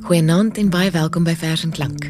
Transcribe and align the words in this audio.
Goeienaand 0.00 0.56
en 0.56 0.70
baie 0.72 0.88
welkom 0.90 1.26
by 1.26 1.34
Vers 1.36 1.66
en 1.66 1.72
Klank. 1.76 2.06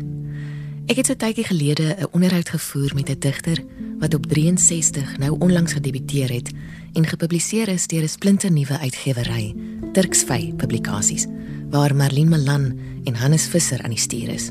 Ek 0.86 1.00
het 1.00 1.08
so 1.08 1.18
tydjie 1.18 1.42
gelede 1.48 1.96
'n 1.98 2.06
onderhoud 2.14 2.48
gevoer 2.48 2.94
met 2.94 3.10
'n 3.10 3.18
digter 3.18 3.58
wat 3.98 4.14
op 4.14 4.26
63 4.26 5.18
nou 5.18 5.36
onlangs 5.38 5.72
gedebuteer 5.72 6.30
het 6.30 6.52
en 6.92 7.06
gepubliseer 7.06 7.68
is 7.68 7.86
deur 7.86 8.02
'n 8.02 8.08
splinternuwe 8.08 8.78
uitgewery, 8.78 9.54
Turksvy 9.92 10.52
Publikasies, 10.52 11.26
waar 11.70 11.96
Marlene 11.96 12.28
Malan 12.28 12.78
en 13.04 13.14
Hannes 13.14 13.46
Visser 13.46 13.82
aan 13.82 13.90
die 13.90 13.98
stuur 13.98 14.28
is. 14.28 14.50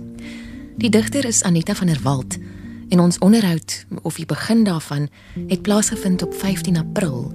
Die 0.78 0.90
digter 0.90 1.26
is 1.26 1.44
Anita 1.44 1.76
van 1.76 1.88
der 1.88 2.00
Walt 2.04 2.38
en 2.90 3.00
ons 3.00 3.18
onderhoud 3.18 3.86
of 4.02 4.16
die 4.16 4.26
begin 4.26 4.64
daarvan 4.64 5.08
het 5.48 5.62
plaasgevind 5.62 6.22
op 6.22 6.34
15 6.34 6.78
April 6.78 7.32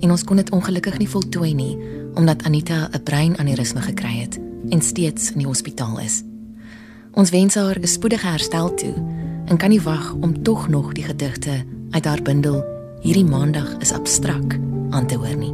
en 0.00 0.10
ons 0.10 0.24
kon 0.24 0.36
dit 0.36 0.50
ongelukkig 0.50 0.98
nie 0.98 1.08
voltooi 1.08 1.54
nie 1.54 1.78
omdat 2.14 2.42
Anita 2.42 2.88
'n 2.92 3.02
breinaneurysme 3.02 3.80
gekry 3.80 4.20
het 4.20 4.49
en 4.70 4.82
steeds 4.82 5.32
in 5.32 5.42
die 5.42 5.46
hospitaal 5.46 5.98
is. 6.00 6.22
Ons 7.12 7.30
wens 7.30 7.54
haar 7.54 7.78
'n 7.78 7.86
spoedige 7.86 8.26
herstel 8.26 8.74
toe 8.74 8.94
en 9.46 9.56
kan 9.56 9.70
nie 9.70 9.82
wag 9.82 10.14
om 10.20 10.42
tog 10.42 10.68
nog 10.68 10.92
die 10.92 11.04
gedigte 11.04 11.64
uit 11.90 12.04
haar 12.04 12.22
bundel 12.22 12.64
hierdie 13.02 13.24
maandag 13.24 13.76
is 13.80 13.92
abstrak 13.92 14.58
aan 14.90 15.06
te 15.06 15.16
hoor 15.16 15.36
nie. 15.36 15.52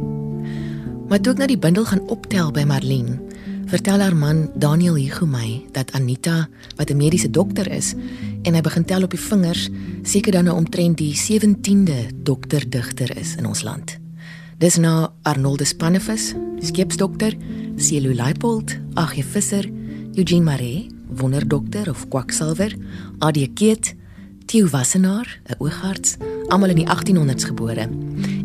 Maar 1.07 1.21
toe 1.21 1.33
ek 1.33 1.39
na 1.39 1.47
die 1.47 1.57
bundel 1.57 1.85
gaan 1.85 2.03
optel 2.11 2.51
by 2.51 2.63
Marlene, 2.67 3.19
vertel 3.67 3.99
haar 3.99 4.15
man 4.15 4.49
Daniel 4.55 4.95
Hugo 4.95 5.25
my 5.25 5.63
dat 5.71 5.91
Anita, 5.91 6.47
wat 6.75 6.89
'n 6.89 6.97
mediese 6.97 7.29
dokter 7.29 7.71
is, 7.71 7.95
en 8.43 8.53
hy 8.53 8.61
begin 8.61 8.85
tel 8.85 9.03
op 9.03 9.11
die 9.11 9.19
vingers, 9.19 9.69
seker 10.03 10.31
dan 10.31 10.43
nou 10.43 10.57
omtrent 10.57 10.97
die 10.97 11.15
17de 11.15 12.11
dokterdigter 12.23 13.17
is 13.17 13.35
in 13.35 13.45
ons 13.45 13.63
land. 13.63 14.06
Dis 14.57 14.79
na 14.81 15.11
Arnoldus 15.21 15.75
Pannevis, 15.77 16.31
skepsdokter, 16.65 17.35
Celo 17.77 18.09
Leipold, 18.09 18.73
Agje 18.97 19.21
Visser, 19.21 19.67
Eugene 20.15 20.43
Maree, 20.43 20.87
wonderdokter 21.13 21.85
of 21.89 22.07
kwaksalver, 22.09 22.73
AD 23.19 23.37
Keet, 23.53 23.93
Theo 24.47 24.65
Wassenaar, 24.65 25.27
'n 25.45 25.55
oogarts, 25.59 26.17
almal 26.49 26.69
in 26.69 26.81
die 26.81 26.89
1800s 26.89 27.45
gebore. 27.45 27.85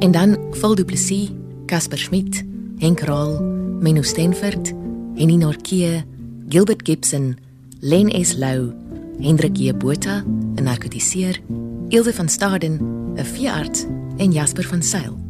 En 0.00 0.10
dan 0.12 0.36
Phil 0.52 0.74
Du 0.74 0.84
Plessis, 0.84 1.30
Casper 1.66 1.98
Schmidt, 1.98 2.44
Henk 2.78 3.00
Raal, 3.00 3.40
Menno 3.80 4.02
Stenford, 4.02 4.72
Henny 5.16 5.36
Norkie, 5.36 6.04
Gilbert 6.48 6.84
Gibson, 6.84 7.36
Len 7.80 8.10
S 8.10 8.34
Lou, 8.36 8.74
Hendrik 9.18 9.56
J 9.56 9.72
Botha, 9.72 10.22
'n 10.56 10.62
narkotiseer, 10.62 11.40
Ilse 11.88 12.12
van 12.12 12.28
Staden, 12.28 12.80
'n 13.16 13.24
veearts 13.24 13.86
en 14.18 14.32
Jasper 14.32 14.64
van 14.64 14.82
Sail. 14.82 15.21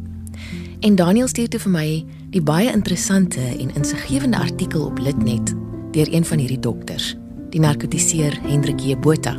En 0.83 0.95
Daniel 0.95 1.27
stuur 1.27 1.47
toe 1.47 1.59
vir 1.63 1.71
my 1.71 1.89
die 2.33 2.41
baie 2.43 2.67
interessante 2.67 3.39
en 3.39 3.69
insiggewende 3.71 4.37
artikel 4.37 4.81
op 4.83 4.97
Litnet 4.99 5.53
deur 5.95 6.09
een 6.11 6.25
van 6.27 6.41
hierdie 6.43 6.59
dokters 6.59 7.13
die 7.53 7.61
narkotiseer 7.63 8.35
Hendrik 8.43 8.81
J 8.83 8.97
Botha. 8.99 9.37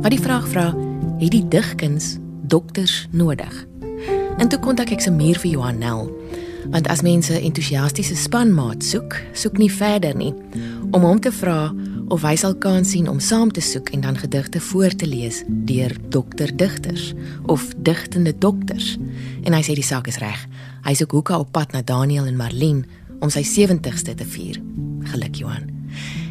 Wat 0.00 0.14
die 0.14 0.20
vraag 0.22 0.46
vra, 0.48 0.70
het 1.18 1.34
die 1.34 1.42
digkuns 1.52 2.14
dokters 2.48 3.02
nodig? 3.12 3.52
En 4.38 4.48
toe 4.48 4.56
kontak 4.64 4.94
ek 4.94 5.04
se 5.04 5.12
muur 5.12 5.36
vir 5.42 5.50
Johan 5.50 5.82
Nel. 5.82 6.08
Want 6.72 6.88
as 6.88 7.04
mense 7.04 7.36
entoesiastiese 7.36 8.16
spanmaat 8.16 8.86
soek, 8.86 9.18
soek 9.36 9.60
nie 9.60 9.68
verder 9.68 10.16
nie 10.16 10.32
om 10.94 11.04
hom 11.04 11.20
te 11.20 11.34
vra 11.34 11.66
of 12.08 12.24
hy 12.24 12.32
sal 12.40 12.56
kans 12.56 12.94
sien 12.94 13.10
om 13.12 13.20
saam 13.20 13.52
te 13.52 13.60
soek 13.60 13.92
en 13.92 14.06
dan 14.06 14.16
gedigte 14.16 14.64
voor 14.70 14.96
te 14.96 15.06
lees 15.06 15.42
deur 15.68 15.92
dokter 16.08 16.56
digters 16.56 17.12
of 17.44 17.68
digtende 17.76 18.32
dokters. 18.32 18.94
En 19.44 19.52
hy 19.52 19.60
sê 19.60 19.76
die 19.76 19.84
saak 19.84 20.08
is 20.08 20.22
reg. 20.24 20.48
Hy 20.84 20.94
soek 20.94 21.10
hoeka 21.10 21.38
op 21.38 21.52
pad 21.52 21.72
na 21.72 21.82
Daniel 21.82 22.26
en 22.26 22.36
Marlene 22.36 22.84
om 23.20 23.30
sy 23.30 23.42
70ste 23.42 24.14
te 24.14 24.24
vier. 24.24 24.60
Geluk 25.10 25.34
Johan. 25.40 25.66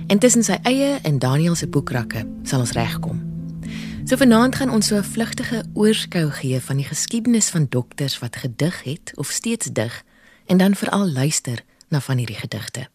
En 0.08 0.20
tussen 0.20 0.44
sy 0.44 0.56
eie 0.64 1.00
en 1.04 1.20
Daniel 1.20 1.56
se 1.56 1.68
boekrakke 1.68 2.24
sal 2.48 2.64
ons 2.64 2.76
regkom. 2.78 3.20
So 4.08 4.16
vanaand 4.16 4.56
gaan 4.56 4.72
ons 4.72 4.88
so 4.88 4.96
'n 4.96 5.04
vlugtige 5.04 5.66
oorskou 5.74 6.32
gee 6.32 6.62
van 6.62 6.78
die 6.78 6.86
geskiedenis 6.86 7.50
van 7.50 7.68
dokters 7.70 8.20
wat 8.20 8.36
gedig 8.36 8.84
het 8.84 9.12
of 9.16 9.28
steeds 9.28 9.68
dig 9.74 10.04
en 10.46 10.58
dan 10.58 10.76
veral 10.76 11.12
luister 11.12 11.64
na 11.90 12.00
van 12.00 12.18
hierdie 12.18 12.40
gedigte. 12.40 12.88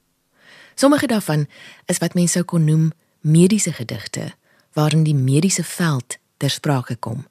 Sommige 0.75 1.07
daarvan 1.07 1.47
is 1.87 1.99
wat 1.99 2.15
mense 2.15 2.33
sou 2.33 2.45
kon 2.45 2.65
noem 2.65 2.93
mediese 3.21 3.73
gedigte 3.73 4.33
waarin 4.73 5.03
die 5.03 5.15
mediese 5.15 5.65
veld 5.65 6.17
ter 6.37 6.51
sprake 6.51 6.97
kom. 6.97 7.27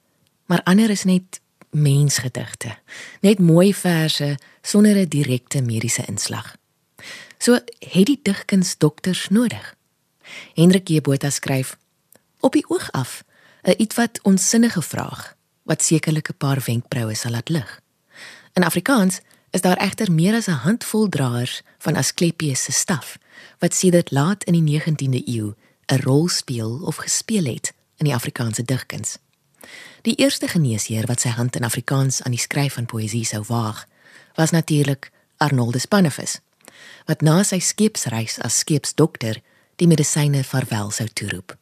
Maar 0.46 0.64
ander 0.64 0.90
is 0.90 1.04
net 1.04 1.42
mensgedigte, 1.72 2.78
net 3.22 3.40
mooi 3.40 3.74
verse 3.74 4.38
sonder 4.62 4.96
'n 4.96 5.08
direkte 5.08 5.62
mediese 5.62 6.06
inslag. 6.06 6.56
So 7.38 7.54
het 7.80 8.06
die 8.06 8.20
digkuns 8.24 8.78
dokters 8.78 9.30
nodig. 9.30 9.76
Hendrik 10.54 10.88
Jebota 10.88 11.30
skryf: 11.30 11.78
Op 12.40 12.54
die 12.54 12.70
oog 12.70 12.92
af, 12.92 13.24
'n 13.62 13.74
ietwat 13.78 14.20
onsinnige 14.22 14.82
vraag 14.82 15.36
wat 15.64 15.84
sekerlik 15.84 16.30
'n 16.30 16.38
paar 16.38 16.62
wenkbroue 16.66 17.16
sal 17.16 17.32
laat 17.32 17.50
lig. 17.50 17.82
In 18.54 18.64
Afrikaans 18.64 19.20
is 19.50 19.62
daar 19.62 19.78
egter 19.78 20.12
meer 20.12 20.36
as 20.36 20.48
'n 20.48 20.52
handvol 20.52 21.10
draers 21.10 21.62
van 21.78 21.96
Asklepios 21.96 22.64
se 22.64 22.72
staf 22.72 23.18
wat 23.60 23.74
sedert 23.74 24.12
laat 24.12 24.44
in 24.44 24.54
die 24.54 24.80
19de 24.82 25.28
eeu 25.28 25.54
'n 25.86 26.02
rol 26.02 26.28
speel 26.28 26.80
of 26.84 26.96
gespeel 26.96 27.46
het 27.46 27.74
in 27.98 28.06
die 28.06 28.14
Afrikaanse 28.14 28.64
digkuns. 28.64 29.18
Die 30.02 30.16
eerste 30.16 30.48
geneesheer 30.48 31.06
wat 31.08 31.22
sy 31.22 31.30
hand 31.30 31.56
in 31.56 31.64
Afrikaans 31.64 32.22
aan 32.24 32.36
die 32.36 32.42
skryf 32.42 32.74
van 32.80 32.90
poësie 32.90 33.26
sou 33.26 33.44
waag, 33.48 33.86
was 34.36 34.52
natuurlik 34.52 35.12
Arnoldus 35.38 35.86
Pannevis 35.86 36.40
wat 37.06 37.22
na 37.22 37.42
sy 37.46 37.60
skeepsreis 37.60 38.40
as 38.42 38.62
skeepsdokter 38.64 39.42
die 39.82 39.88
medisyne 39.90 40.44
vaarwel 40.46 40.92
sou 40.94 41.08
toeroep. 41.14 41.56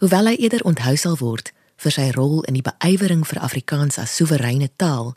Hoewel 0.00 0.30
hy 0.30 0.36
eerder 0.38 0.64
onthou 0.66 0.96
sal 0.96 1.16
word 1.20 1.52
vir 1.80 1.94
sy 1.94 2.08
rol 2.16 2.42
in 2.48 2.56
die 2.58 2.64
beywering 2.64 3.24
vir 3.26 3.40
Afrikaans 3.44 3.98
as 4.00 4.14
soewereine 4.16 4.70
taal, 4.80 5.14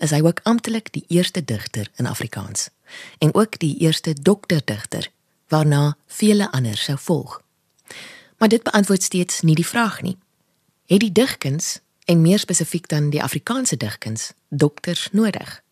is 0.00 0.12
hy 0.14 0.22
ook 0.24 0.42
amptelik 0.48 0.92
die 0.94 1.04
eerste 1.12 1.42
digter 1.44 1.90
in 2.00 2.08
Afrikaans 2.08 2.70
en 3.18 3.34
ook 3.34 3.58
die 3.58 3.74
eerste 3.82 4.14
dokterdigter 4.14 5.10
waarna 5.52 5.96
vele 6.06 6.50
ander 6.52 6.76
sou 6.76 6.96
volg. 6.98 7.40
Maar 8.38 8.48
dit 8.48 8.62
beantwoord 8.62 9.02
steeds 9.02 9.40
nie 9.40 9.56
die 9.56 9.66
vraag 9.66 10.02
nie. 10.02 10.16
Het 10.86 11.00
die 11.00 11.12
digkuns 11.12 11.80
en 12.04 12.20
meer 12.20 12.38
spesifiek 12.38 12.88
dan 12.88 13.10
die 13.10 13.22
Afrikaanse 13.22 13.76
digkuns 13.76 14.32
dokters 14.48 15.08
nodig? 15.12 15.62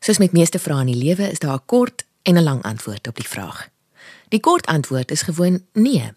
Soos 0.00 0.18
met 0.18 0.32
meeste 0.32 0.58
vrae 0.58 0.84
in 0.84 0.92
die 0.92 1.02
lewe 1.02 1.30
is 1.30 1.38
daar 1.38 1.58
'n 1.58 1.66
kort 1.66 2.04
en 2.22 2.36
'n 2.36 2.42
lang 2.42 2.62
antwoord 2.62 3.08
op 3.08 3.16
die 3.16 3.28
vraag. 3.28 3.68
Die 4.28 4.40
kort 4.40 4.66
antwoord 4.66 5.10
is 5.10 5.22
gewoon 5.22 5.64
nee. 5.72 6.12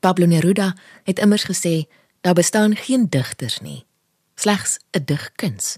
Pablo 0.00 0.26
Neruda 0.26 0.76
het 1.02 1.18
immers 1.18 1.44
gesê 1.44 1.90
daar 2.20 2.34
bestaan 2.34 2.76
geen 2.76 3.06
digters 3.08 3.58
nie, 3.58 3.84
slegs 4.34 4.78
'n 4.90 5.04
digkuns. 5.04 5.76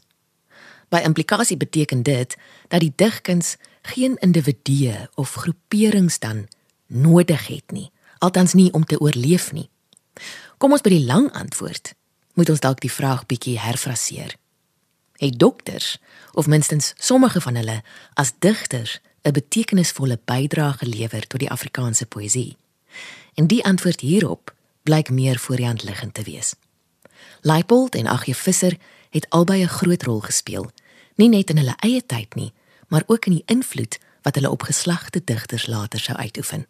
By 0.89 1.01
implikasie 1.05 1.57
beteken 1.57 2.03
dit 2.03 2.37
dat 2.69 2.81
die 2.81 2.93
digkuns 2.97 3.57
geen 3.83 4.17
individue 4.17 5.09
of 5.15 5.35
groeperings 5.35 6.19
dan 6.19 6.49
nodig 6.87 7.47
het 7.47 7.71
nie, 7.71 7.91
althans 8.19 8.53
nie 8.53 8.73
om 8.73 8.85
te 8.85 9.01
oorleef 9.01 9.53
nie. 9.53 9.69
Kom 10.59 10.73
ons 10.73 10.81
by 10.81 10.91
die 10.91 11.05
lang 11.05 11.33
antwoord. 11.33 11.95
Moet 12.35 12.51
ons 12.51 12.61
dalk 12.61 12.81
die 12.81 12.93
vraag 12.93 13.27
bietjie 13.27 13.59
herfraseer. 13.59 14.37
Het 15.17 15.39
dokters 15.39 15.97
of 16.33 16.47
minstens 16.47 16.93
sommige 16.99 17.41
van 17.41 17.55
hulle 17.55 17.83
as 18.15 18.33
digters 18.39 19.01
'n 19.23 19.33
betekenisvolle 19.33 20.19
bydrae 20.25 20.73
gelewer 20.73 21.27
tot 21.27 21.41
die 21.41 21.51
Afrikaanse 21.51 22.07
poësie? 22.07 22.57
En 23.35 23.47
die 23.47 23.65
antwoord 23.65 24.01
hierop 24.01 24.55
blyk 24.83 25.11
meer 25.11 25.39
voor 25.39 25.57
die 25.57 25.67
hand 25.67 25.83
liggend 25.83 26.15
te 26.15 26.23
wees. 26.23 26.55
Leipold 27.41 27.95
en 27.95 28.07
Agje 28.07 28.35
Visser 28.35 28.77
het 29.11 29.27
albei 29.31 29.63
'n 29.63 29.69
groot 29.69 30.03
rol 30.03 30.21
gespeel, 30.21 30.71
nie 31.15 31.29
net 31.29 31.51
in 31.51 31.57
hulle 31.57 31.77
eie 31.77 32.07
tyd 32.07 32.35
nie, 32.35 32.53
maar 32.89 33.03
ook 33.07 33.27
in 33.27 33.33
die 33.33 33.47
invloed 33.47 33.99
wat 34.23 34.35
hulle 34.35 34.51
op 34.51 34.63
geslagte 34.63 35.21
digters 35.25 35.67
later 35.67 36.01
sou 36.01 36.19
uitoefen. 36.19 36.67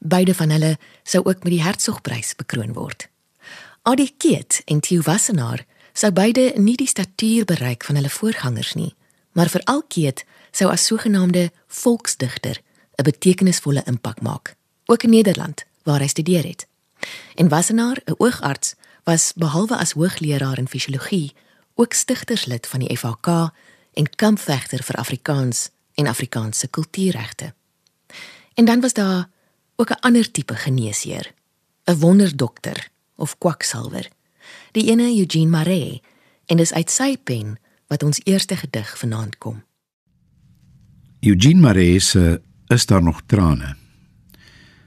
Beide 0.00 0.34
van 0.34 0.50
hulle 0.50 0.78
sou 1.02 1.24
ook 1.24 1.42
met 1.44 1.52
die 1.52 1.62
Hertzogprys 1.62 2.34
bekroon 2.36 2.72
word. 2.72 3.08
Adi 3.82 4.08
Keet 4.16 4.62
en 4.64 4.80
Theo 4.80 5.02
Wassenaar 5.04 5.64
sou 5.92 6.12
beide 6.12 6.52
nie 6.56 6.76
die 6.76 6.88
statuur 6.88 7.44
bereik 7.44 7.84
van 7.84 7.94
hulle 8.00 8.10
voorgangers 8.10 8.74
nie, 8.74 8.94
maar 9.32 9.52
veral 9.52 9.82
Keet 9.88 10.24
sou 10.50 10.70
as 10.72 10.86
sogenaamde 10.86 11.50
volksdigter 11.66 12.60
'n 12.96 13.02
betekenisvolle 13.02 13.82
impak 13.86 14.20
maak, 14.20 14.56
ook 14.86 15.02
in 15.02 15.10
Nederland 15.10 15.64
waar 15.82 16.00
hy 16.00 16.06
studeer 16.06 16.44
het. 16.44 16.66
En 17.34 17.48
Wassenaar, 17.48 18.00
'n 18.04 18.14
oogarts, 18.18 18.74
was 19.04 19.32
behalwe 19.36 19.76
as 19.76 19.92
hoogleraar 19.92 20.58
in 20.58 20.68
fisiologie 20.68 21.32
ook 21.74 21.92
stigterslid 21.92 22.66
van 22.66 22.80
die 22.80 22.96
FHK 22.96 23.52
en 23.92 24.14
kampvegter 24.16 24.82
vir 24.82 24.96
Afrikaans 24.96 25.70
en 25.94 26.06
Afrikaanse 26.06 26.68
kultuurregte. 26.68 27.54
En 28.54 28.64
dan 28.64 28.80
was 28.80 28.92
daar 28.92 29.28
ook 29.80 29.90
'n 29.90 30.00
ander 30.00 30.30
tipe 30.30 30.54
geneesheer, 30.54 31.34
'n 31.84 31.98
wonderdokter 31.98 32.88
of 33.16 33.38
kwaksalwer, 33.38 34.08
die 34.72 34.90
ene 34.90 35.18
Eugene 35.18 35.50
Maree, 35.50 36.02
en 36.46 36.56
dis 36.56 36.72
uit 36.72 36.90
sy 36.90 37.16
pen 37.16 37.58
wat 37.86 38.02
ons 38.02 38.20
eerste 38.24 38.56
gedig 38.56 38.98
vanaand 38.98 39.38
kom. 39.38 39.64
Eugene 41.20 41.60
Maree 41.60 41.98
se 41.98 42.42
is 42.66 42.86
daar 42.86 43.02
nog 43.02 43.22
trane. 43.26 43.76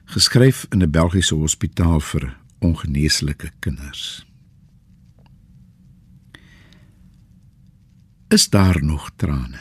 geskryf 0.04 0.66
in 0.70 0.82
'n 0.82 0.90
Belgiese 0.90 1.34
hospitaal 1.34 2.00
vir 2.00 2.36
ongeneeslike 2.58 3.50
kinders. 3.58 4.26
Is 8.28 8.48
daar 8.48 8.84
nog 8.84 9.10
trane? 9.16 9.60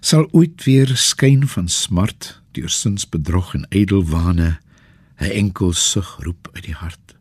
Sal 0.00 0.28
ooit 0.30 0.64
weer 0.64 0.96
skyn 0.96 1.46
van 1.48 1.68
smart 1.68 2.42
deur 2.56 2.72
sinsbedrog 2.72 3.54
en 3.54 3.66
ydelwane 3.68 4.56
'n 5.20 5.32
enkel 5.42 5.72
sug 5.72 6.16
roep 6.24 6.48
uit 6.52 6.64
die 6.64 6.74
hart? 6.74 7.16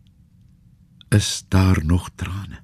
Is 1.09 1.45
daar 1.47 1.85
nog 1.85 2.09
trane? 2.15 2.59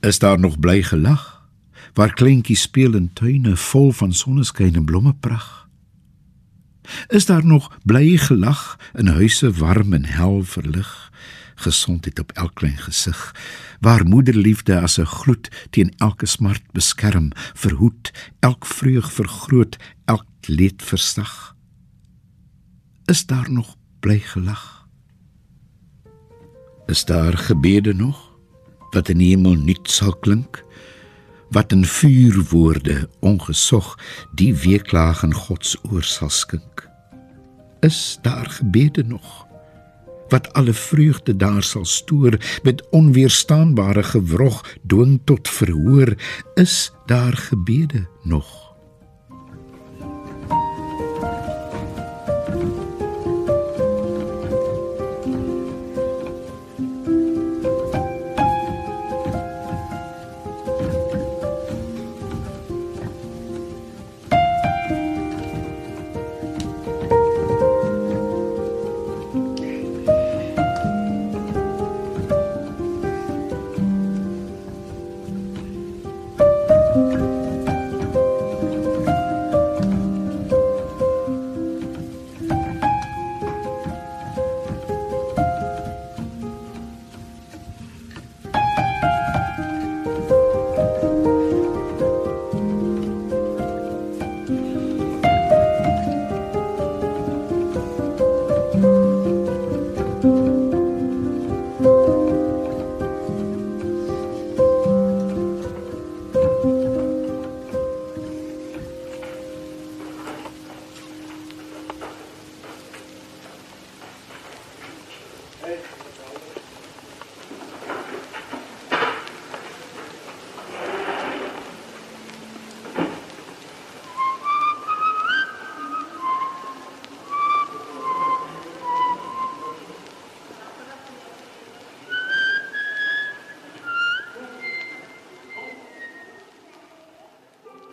Is 0.00 0.18
daar 0.18 0.38
nog 0.38 0.58
bly 0.58 0.82
gelag 0.82 1.48
waar 1.94 2.12
kleintjies 2.12 2.60
speel 2.60 2.94
in 2.94 3.12
tuine 3.12 3.56
vol 3.56 3.92
van 3.92 4.12
sonneskyn 4.12 4.74
en 4.74 4.84
blommepragt? 4.84 5.66
Is 7.08 7.26
daar 7.26 7.44
nog 7.44 7.78
bly 7.84 8.16
gelag 8.16 8.78
in 8.94 9.06
huise 9.06 9.52
warm 9.52 9.92
en 9.92 10.04
hel 10.04 10.42
verlig, 10.42 11.05
gesondheid 11.56 12.18
op 12.18 12.32
elk 12.32 12.54
klein 12.54 12.78
gesig, 12.78 13.34
waar 13.80 14.06
moederliefde 14.06 14.80
as 14.80 14.98
'n 14.98 15.04
gloed 15.04 15.48
teen 15.70 15.92
elke 15.96 16.26
smart 16.26 16.62
beskerm, 16.72 17.30
verhoed, 17.34 18.12
elk 18.40 18.66
vreug 18.66 19.12
vergroot, 19.12 19.76
elk 20.04 20.26
leed 20.40 20.82
versag? 20.82 21.56
Is 23.04 23.26
daar 23.26 23.50
nog 23.50 23.76
bly 24.00 24.18
gelag? 24.18 24.88
Is 26.86 27.04
daar 27.04 27.38
gebede 27.38 27.94
nog 27.94 28.38
wat 28.90 29.08
in 29.08 29.18
die 29.18 29.28
hemel 29.28 29.54
nuut 29.54 29.90
sal 29.90 30.16
klink? 30.16 30.64
wat 31.50 31.72
in 31.72 31.84
vuurwoorde 31.84 33.08
ongesog 33.20 33.98
die 34.34 34.54
weeklaag 34.56 35.22
in 35.22 35.34
God 35.34 35.66
se 35.66 35.78
oor 35.90 36.02
sal 36.02 36.30
skink. 36.30 36.88
Is 37.80 38.18
daar 38.22 38.50
gebede 38.50 39.04
nog 39.04 39.45
wat 40.28 40.52
alle 40.52 40.72
vreugde 40.72 41.36
daar 41.36 41.62
sal 41.62 41.84
stoor 41.84 42.38
met 42.62 42.88
onweerstaanbare 42.90 44.02
gewrog 44.02 44.76
dwing 44.86 45.20
tot 45.24 45.48
verhoor 45.48 46.14
is 46.54 46.92
daar 47.06 47.36
gebede 47.36 48.06
nog 48.22 48.65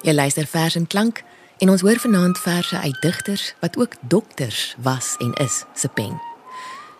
Jy 0.03 0.11
luister 0.13 0.47
vers 0.47 0.75
en 0.75 0.87
klank 0.87 1.21
en 1.63 1.69
ons 1.71 1.81
hoor 1.81 1.99
vanaand 1.99 2.39
verse 2.39 2.77
uit 2.77 3.01
digters 3.01 3.53
wat 3.59 3.77
ook 3.79 3.93
dokters 4.01 4.75
was 4.83 5.15
en 5.23 5.31
is 5.33 5.63
se 5.73 5.87
pen. 5.87 6.19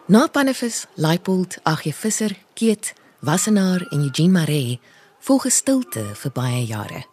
Na 0.08 0.28
Panefis, 0.28 0.86
Leipold, 0.96 1.58
Agje 1.64 1.94
Visser, 1.94 2.38
Keet, 2.54 2.94
Wassenaar 3.20 3.82
en 3.90 4.00
Eugene 4.00 4.32
Maree 4.32 4.80
volg 5.20 5.52
stilte 5.52 6.06
vir 6.16 6.32
baie 6.32 6.64
jare. 6.66 7.04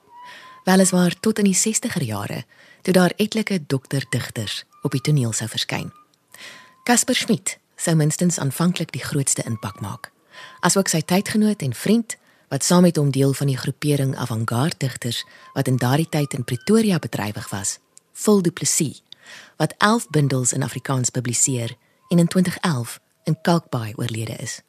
Weliswaar 0.64 1.14
tot 1.20 1.42
in 1.42 1.50
die 1.50 1.58
60er 1.58 2.06
jare 2.06 2.44
toe 2.82 2.94
daar 2.94 3.12
etlike 3.16 3.58
dokterdigters 3.66 4.64
op 4.82 4.94
die 4.94 5.02
toneel 5.02 5.32
sou 5.32 5.48
verskyn. 5.50 5.90
Casper 6.86 7.18
Schmidt 7.18 7.58
sou 7.76 7.96
minstens 7.98 8.38
aanvanklik 8.38 8.94
die 8.94 9.02
grootste 9.02 9.42
impak 9.42 9.82
maak, 9.82 10.12
asook 10.60 10.88
sy 10.88 11.02
tydgenoot 11.02 11.66
en 11.66 11.74
vriend 11.74 12.14
wat 12.50 12.64
saam 12.64 12.82
met 12.82 12.96
hom 12.96 13.10
deel 13.14 13.32
van 13.32 13.46
die 13.46 13.56
groepering 13.56 14.16
avant-garde 14.18 14.74
digters 14.78 15.22
wat 15.54 15.68
in 15.70 15.76
daardie 15.78 16.08
tyd 16.08 16.34
in 16.34 16.44
Pretoria 16.44 16.98
bedrywig 16.98 17.46
was, 17.50 17.78
Phil 18.12 18.42
Du 18.42 18.50
Plessis, 18.50 19.02
wat 19.56 19.74
11 19.78 20.08
bundels 20.10 20.52
in 20.52 20.62
Afrikaans 20.66 21.10
publiseer 21.10 21.76
en 22.08 22.18
in 22.18 22.26
2011 22.26 22.98
in 23.24 23.38
Kalkbaai 23.42 23.92
oorlede 23.94 24.34
is. 24.42 24.60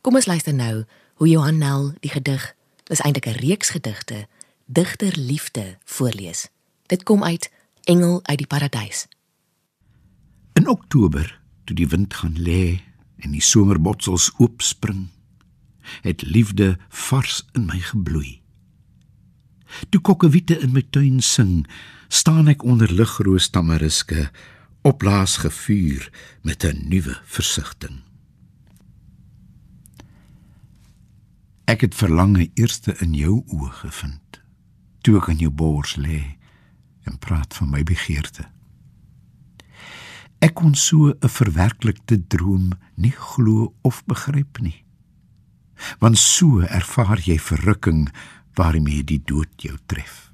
Kom 0.00 0.18
ons 0.18 0.26
luister 0.26 0.54
nou 0.54 0.84
hoe 1.14 1.28
Johan 1.28 1.58
Nel 1.58 1.92
die 2.02 2.10
gedig, 2.10 2.54
dis 2.90 3.00
eintlik 3.00 3.26
'n 3.26 3.38
reeks 3.38 3.70
gedigte, 3.70 4.26
Digter 4.66 5.14
Liefde 5.18 5.78
voorlees. 5.84 6.48
Dit 6.86 7.02
kom 7.02 7.24
uit 7.24 7.50
Engel 7.84 8.20
uit 8.22 8.38
die 8.38 8.46
Paradys. 8.46 9.06
In 10.52 10.68
Oktober, 10.68 11.40
toe 11.64 11.76
die 11.76 11.88
wind 11.88 12.14
gaan 12.14 12.34
lê 12.38 12.80
en 13.18 13.30
die 13.30 13.42
somerbotsels 13.42 14.32
oopspring, 14.36 15.08
het 16.02 16.22
liefde 16.22 16.78
vars 16.88 17.44
in 17.52 17.66
my 17.66 17.78
gebloei. 17.78 18.40
Toe 19.88 20.00
kokkewiete 20.00 20.58
in 20.58 20.72
my 20.72 20.82
tuin 20.90 21.20
sing, 21.22 21.66
staan 22.08 22.48
ek 22.48 22.64
onder 22.64 22.90
ligroos 22.92 23.50
tamariske, 23.52 24.30
oplaas 24.86 25.36
gevuur 25.44 26.08
met 26.42 26.64
'n 26.64 26.88
nuwe 26.88 27.20
versigtiging. 27.24 28.02
Ek 31.64 31.80
het 31.80 31.94
verlange 31.94 32.50
eerste 32.54 32.96
in 32.98 33.14
jou 33.14 33.44
oë 33.46 33.70
gevind, 33.70 34.40
toe 35.00 35.16
ek 35.16 35.28
aan 35.28 35.36
jou 35.36 35.50
bors 35.50 35.96
lê 35.96 36.38
en 37.02 37.18
praat 37.18 37.54
van 37.54 37.70
my 37.70 37.82
begeerte. 37.82 38.48
Ek 40.38 40.54
kon 40.54 40.74
so 40.74 41.08
'n 41.08 41.28
verwerklikte 41.28 42.26
droom 42.26 42.72
nie 42.94 43.12
glo 43.12 43.74
of 43.82 44.04
begryp 44.04 44.60
nie 44.60 44.87
want 45.98 46.18
so 46.18 46.60
ervaar 46.60 47.20
jy 47.24 47.38
verrukking 47.38 48.08
waarmee 48.58 49.04
die 49.04 49.22
dood 49.24 49.50
jou 49.62 49.76
tref. 49.86 50.28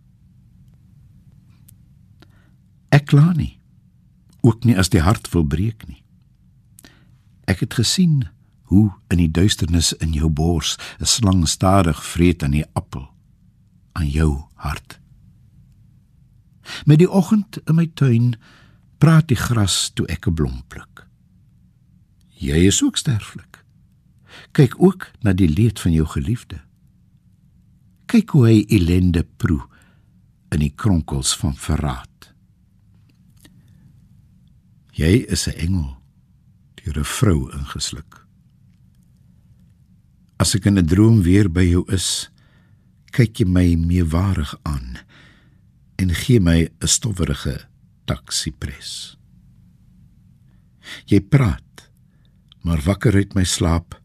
Ek 2.95 3.09
kla 3.11 3.33
nie, 3.35 3.59
ook 4.47 4.65
nie 4.65 4.77
as 4.79 4.93
die 4.93 5.03
hart 5.03 5.29
wil 5.35 5.45
breek 5.45 5.87
nie. 5.89 6.03
Ek 7.51 7.61
het 7.61 7.75
gesien 7.75 8.29
hoe 8.73 8.93
in 9.13 9.21
die 9.21 9.31
duisternis 9.31 9.93
in 10.01 10.15
jou 10.17 10.31
bors 10.31 10.77
'n 11.01 11.07
slang 11.07 11.49
stadig 11.49 12.05
vreet 12.05 12.43
aan 12.43 12.57
die 12.57 12.69
appel 12.73 13.11
aan 13.93 14.09
jou 14.09 14.45
hart. 14.55 15.01
Met 16.85 16.99
die 16.99 17.11
oggend 17.11 17.59
in 17.69 17.75
my 17.75 17.87
tuin 17.95 18.37
praat 18.99 19.29
die 19.29 19.37
gras 19.37 19.91
toe 19.95 20.07
ek 20.07 20.27
'n 20.27 20.35
blom 20.35 20.63
pluk. 20.69 21.07
Jy 22.31 22.67
is 22.67 22.83
ook 22.83 22.97
sterflik 22.97 23.54
kyk 24.53 24.75
ook 24.79 25.11
na 25.23 25.33
die 25.33 25.49
leed 25.49 25.81
van 25.81 25.93
jou 25.93 26.07
geliefde. 26.07 26.61
Kyk 28.07 28.31
hoe 28.31 28.47
hy 28.47 28.59
ellende 28.69 29.25
proe 29.37 29.63
in 30.55 30.63
die 30.63 30.73
kronkels 30.77 31.35
van 31.37 31.57
verraad. 31.57 32.35
Jy 34.95 35.27
is 35.27 35.49
'n 35.49 35.59
engel 35.59 35.97
deur 36.75 36.99
'n 36.99 37.05
vrou 37.05 37.51
ingesluk. 37.51 38.27
As 40.39 40.55
ek 40.55 40.67
in 40.67 40.79
'n 40.79 40.87
droom 40.87 41.23
weer 41.23 41.49
by 41.51 41.65
jou 41.65 41.85
is, 41.93 42.31
kyk 43.11 43.41
jy 43.41 43.47
my 43.47 43.75
meewarig 43.75 44.55
aan 44.63 44.99
en 45.97 46.15
gee 46.15 46.41
my 46.41 46.69
'n 46.81 46.87
stowwerige 46.87 47.67
taksipres. 48.05 49.17
Jy 51.07 51.21
praat, 51.21 51.91
maar 52.63 52.83
wakker 52.85 53.15
uit 53.15 53.35
my 53.35 53.45
slaap 53.45 54.04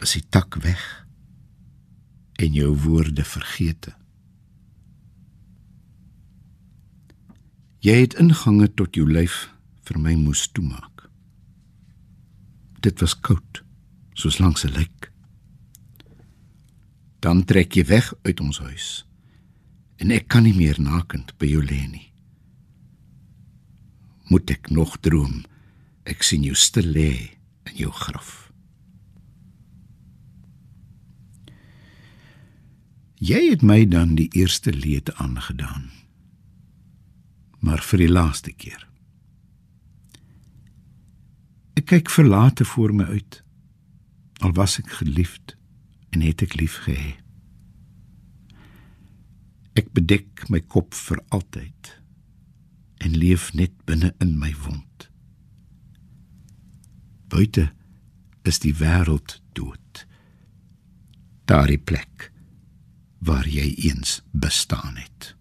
is 0.00 0.16
die 0.16 0.24
tak 0.28 0.58
weg 0.64 0.82
en 2.36 2.52
jou 2.52 2.72
woorde 2.84 3.24
vergete. 3.24 3.94
Jy 7.80 7.94
het 8.02 8.16
ingange 8.20 8.68
tot 8.74 8.96
jou 8.98 9.06
lyf 9.08 9.46
vir 9.86 10.00
my 10.02 10.14
moes 10.18 10.46
toemaak. 10.52 11.06
Dit 12.82 13.00
was 13.00 13.14
koud, 13.14 13.62
soos 14.14 14.38
langs 14.38 14.64
'n 14.64 14.72
lijk. 14.72 15.12
Dan 17.20 17.44
trek 17.44 17.74
jy 17.74 17.84
weg 17.84 18.14
uit 18.22 18.40
ons 18.40 18.58
huis 18.58 19.06
en 19.96 20.10
ek 20.10 20.28
kan 20.28 20.42
nie 20.42 20.54
meer 20.54 20.80
nakend 20.80 21.32
by 21.38 21.46
jou 21.46 21.62
lê 21.64 21.86
nie. 21.88 22.12
Moet 24.28 24.50
ek 24.50 24.70
nog 24.70 25.00
droom? 25.00 25.44
Ek 26.04 26.22
sien 26.22 26.42
jou 26.42 26.54
stil 26.54 26.92
lê 26.92 27.38
in 27.64 27.76
jou 27.76 27.90
graf. 27.90 28.45
Jy 33.26 33.40
het 33.50 33.62
my 33.66 33.80
dan 33.90 34.14
die 34.14 34.28
eerste 34.38 34.70
leed 34.70 35.10
aangedaan. 35.14 35.90
Maar 37.58 37.82
vir 37.82 38.04
die 38.04 38.10
laaste 38.12 38.52
keer. 38.54 38.84
Ek 41.74 41.88
kyk 41.90 42.12
verlate 42.12 42.64
voor 42.64 42.94
my 42.94 43.06
uit. 43.10 43.40
Al 44.46 44.54
was 44.54 44.76
ek 44.78 44.92
geliefd 45.00 45.56
en 46.14 46.22
het 46.22 46.44
ek 46.44 46.54
lief 46.60 46.76
gehê. 46.84 47.16
Ek 49.74 49.90
bedek 49.96 50.46
my 50.52 50.60
kop 50.60 50.94
vir 50.94 51.24
altyd 51.34 51.92
en 53.02 53.18
leef 53.18 53.50
net 53.58 53.74
binne 53.90 54.12
in 54.22 54.36
my 54.38 54.52
wond. 54.62 55.08
Buite 57.32 57.72
is 58.46 58.62
die 58.62 58.76
wêreld 58.76 59.40
dood. 59.58 60.06
Daardie 61.50 61.82
plek 61.82 62.30
waar 63.18 63.48
jy 63.48 63.74
eens 63.76 64.22
bestaan 64.30 64.96
het. 64.96 65.34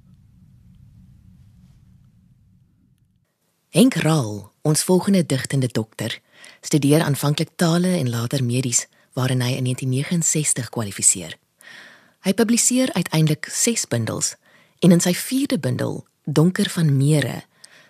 Henk 3.70 3.94
Raal, 3.94 4.52
ons 4.62 4.84
volgende 4.84 5.26
digtende 5.26 5.68
dokter, 5.68 6.20
studeer 6.62 7.04
aanvanklik 7.04 7.50
tale 7.56 7.98
en 7.98 8.10
later 8.10 8.44
medies 8.44 8.88
waarin 9.14 9.42
hy 9.42 9.52
in 9.60 9.64
1969 9.64 10.70
kwalifiseer. 10.70 11.38
Hy 12.26 12.34
publiseer 12.34 12.94
uiteindelik 12.94 13.48
6 13.52 13.88
bundels 13.88 14.36
en 14.80 14.96
in 14.96 15.04
sy 15.04 15.14
4de 15.16 15.60
bundel, 15.60 16.06
Donker 16.26 16.70
van 16.70 16.98
Mere, 16.98 17.44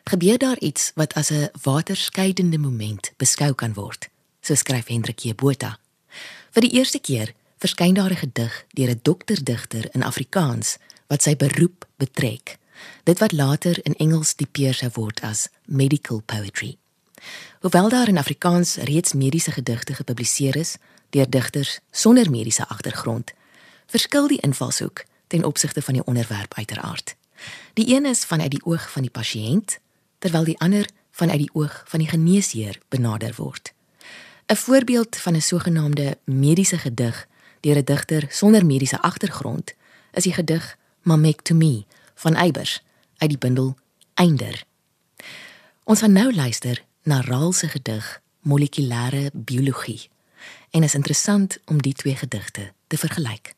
gebeur 0.03 0.37
daar 0.37 0.59
iets 0.59 0.91
wat 0.95 1.13
as 1.13 1.31
'n 1.31 1.49
waterskeidende 1.63 2.57
moment 2.57 3.13
beskou 3.17 3.53
kan 3.53 3.73
word, 3.73 4.09
so 4.41 4.55
skryf 4.55 4.87
Hendrik 4.87 5.19
J. 5.19 5.35
Botha. 5.35 5.79
Vir 6.51 6.61
die 6.61 6.73
eerste 6.73 6.99
keer 6.99 7.33
verskyn 7.57 7.93
daar 7.93 8.11
'n 8.11 8.15
gedig 8.15 8.65
deur 8.69 8.89
'n 8.89 8.99
dokterdigter 9.01 9.87
in 9.91 10.03
Afrikaans 10.03 10.77
wat 11.07 11.21
sy 11.21 11.35
beroep 11.35 11.87
betrek. 11.97 12.57
Dit 13.03 13.19
wat 13.19 13.31
later 13.31 13.85
in 13.85 13.95
Engels 13.95 14.33
tipeer 14.33 14.73
sou 14.73 14.91
word 14.93 15.21
as 15.21 15.47
medical 15.65 16.21
poetry. 16.25 16.77
Hoewel 17.59 17.89
daar 17.89 18.07
in 18.07 18.17
Afrikaans 18.17 18.75
reeds 18.75 19.13
mediese 19.13 19.51
gedigte 19.51 19.93
gepubliseer 19.93 20.55
is 20.55 20.77
deur 21.09 21.29
digters 21.29 21.79
sonder 21.91 22.29
mediese 22.29 22.67
agtergrond, 22.67 23.33
verskil 23.87 24.27
die 24.27 24.41
invalshoek 24.41 25.05
ten 25.27 25.43
opsigte 25.43 25.81
van 25.81 25.93
die 25.93 26.03
onderwerp 26.03 26.53
uiteraard. 26.53 27.15
Die 27.73 27.95
een 27.95 28.05
is 28.05 28.25
vanuit 28.25 28.51
die 28.51 28.65
oog 28.65 28.91
van 28.91 29.01
die 29.01 29.11
pasiënt, 29.11 29.79
terwyl 30.19 30.43
die 30.43 30.59
ander 30.59 30.85
vanuit 31.11 31.37
die 31.37 31.49
oog 31.53 31.83
van 31.85 31.99
die 31.99 32.09
geneesheer 32.09 32.79
benader 32.89 33.33
word. 33.35 33.73
'n 34.47 34.55
Voorbeeld 34.55 35.15
van 35.17 35.35
'n 35.35 35.41
sogenaamde 35.41 36.17
mediese 36.23 36.77
gedig 36.77 37.27
deur 37.65 37.77
'n 37.77 37.83
digter 37.83 38.25
sonder 38.29 38.65
mediese 38.65 39.01
agtergrond 39.01 39.73
is 40.11 40.23
die 40.23 40.33
gedig 40.33 40.77
Mamek 41.01 41.41
to 41.41 41.55
Me 41.55 41.85
van 42.15 42.35
Eybers 42.35 42.83
uit 43.17 43.29
die 43.29 43.37
bundel 43.37 43.77
Einder. 44.13 44.63
Ons 45.83 45.99
gaan 45.99 46.11
nou 46.11 46.33
luister 46.33 46.83
na 47.03 47.21
Raal 47.21 47.53
se 47.53 47.67
gedig 47.67 48.21
Molekulêre 48.39 49.31
biologie. 49.33 50.09
En 50.69 50.83
is 50.83 50.93
interessant 50.93 51.57
om 51.65 51.81
die 51.81 51.93
twee 51.93 52.15
gedigte 52.15 52.73
te 52.87 52.97
vergelyk. 52.97 53.55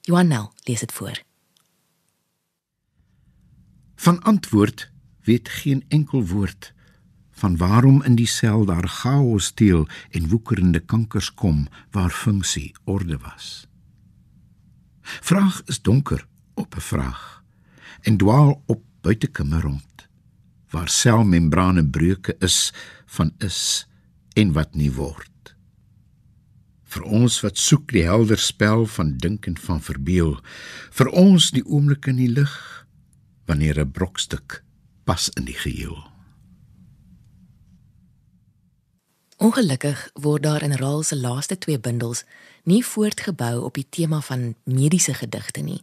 Johan 0.00 0.28
Nel 0.28 0.52
lees 0.62 0.80
dit 0.80 0.92
voor. 0.92 1.22
Van 3.94 4.22
antwoord 4.22 4.90
weet 5.22 5.48
geen 5.48 5.84
enkel 5.88 6.26
woord 6.26 6.73
van 7.44 7.56
waarom 7.56 8.02
in 8.08 8.14
die 8.16 8.28
sel 8.30 8.64
daar 8.64 8.86
chaos 8.88 9.50
steel 9.52 9.82
en 10.16 10.28
woekerende 10.32 10.80
kankers 10.80 11.28
kom 11.34 11.66
waar 11.92 12.10
funksie 12.10 12.72
orde 12.88 13.18
was. 13.20 13.66
Vraag 15.02 15.58
is 15.68 15.82
donker 15.82 16.24
op 16.54 16.76
'n 16.76 16.80
vraag 16.80 17.42
en 18.00 18.16
dwaal 18.16 18.62
op 18.66 18.80
buitekamer 19.00 19.60
rond 19.60 20.08
waar 20.70 20.88
selmembrane 20.88 21.84
breuke 21.84 22.36
is 22.38 22.72
van 23.06 23.34
is 23.38 23.86
en 24.32 24.52
wat 24.52 24.74
nie 24.74 24.92
word. 24.92 25.56
Vir 26.82 27.02
ons 27.02 27.40
wat 27.40 27.58
soek 27.58 27.92
die 27.92 28.04
helder 28.04 28.38
spel 28.38 28.86
van 28.86 29.16
dink 29.16 29.46
en 29.46 29.58
van 29.58 29.82
verbeel, 29.82 30.40
vir 30.90 31.08
ons 31.08 31.50
die 31.50 31.64
oomblik 31.64 32.06
in 32.06 32.16
die 32.16 32.32
lig 32.32 32.86
wanneer 33.44 33.80
'n 33.80 33.90
brokstuk 33.90 34.64
pas 35.04 35.28
in 35.28 35.44
die 35.44 35.60
geheel. 35.66 36.13
Ongelukkig 39.36 40.10
word 40.14 40.42
daar 40.42 40.62
in 40.62 40.72
Raal 40.72 41.02
se 41.02 41.16
laaste 41.16 41.58
twee 41.58 41.78
bundels 41.78 42.22
nie 42.62 42.84
voortgebou 42.86 43.62
op 43.62 43.74
die 43.74 43.86
tema 43.90 44.20
van 44.20 44.54
mediese 44.64 45.14
gedigte 45.14 45.60
nie 45.60 45.82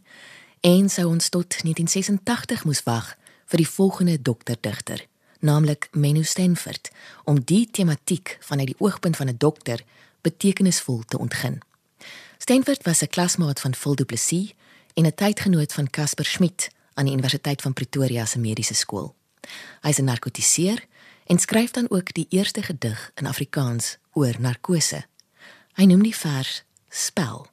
en 0.60 0.88
sou 0.88 1.06
ons 1.10 1.28
tot 1.28 1.58
1986 1.62 2.64
moes 2.64 2.82
wag 2.86 3.16
vir 3.50 3.60
die 3.60 3.68
volgende 3.68 4.14
dokterdigter, 4.22 5.04
naamlik 5.40 5.88
Menno 5.92 6.22
Stenford, 6.22 6.90
om 7.24 7.42
die 7.44 7.66
tematiek 7.70 8.38
vanuit 8.40 8.72
die 8.72 8.78
oogpunt 8.78 9.16
van 9.16 9.28
'n 9.28 9.36
dokter 9.38 9.84
betekenisvol 10.20 11.02
te 11.04 11.18
ontgin. 11.18 11.60
Stenford 12.38 12.82
was 12.84 13.02
'n 13.02 13.08
klasmaat 13.08 13.60
van 13.60 13.74
Phil 13.74 13.94
Du 13.94 14.04
Plessis 14.04 14.54
en 14.94 15.06
'n 15.06 15.14
tydgenoot 15.14 15.72
van 15.72 15.90
Casper 15.90 16.24
Schmidt 16.24 16.70
aan 16.94 17.04
die 17.04 17.14
Universiteit 17.14 17.62
van 17.62 17.72
Pretoria 17.72 18.24
se 18.24 18.38
mediese 18.38 18.74
skool. 18.74 19.14
Hy 19.80 19.88
is 19.88 19.98
'n 19.98 20.04
narkotiseer 20.04 20.86
en 21.26 21.38
skryf 21.38 21.70
dan 21.70 21.90
ook 21.90 22.14
die 22.14 22.26
eerste 22.28 22.62
gedig 22.62 23.10
in 23.14 23.26
Afrikaans 23.26 23.98
oor 24.12 24.34
narkose. 24.38 25.04
Hy 25.72 25.84
noem 25.84 26.02
die 26.02 26.16
vers 26.16 26.64
Spel. 26.88 27.46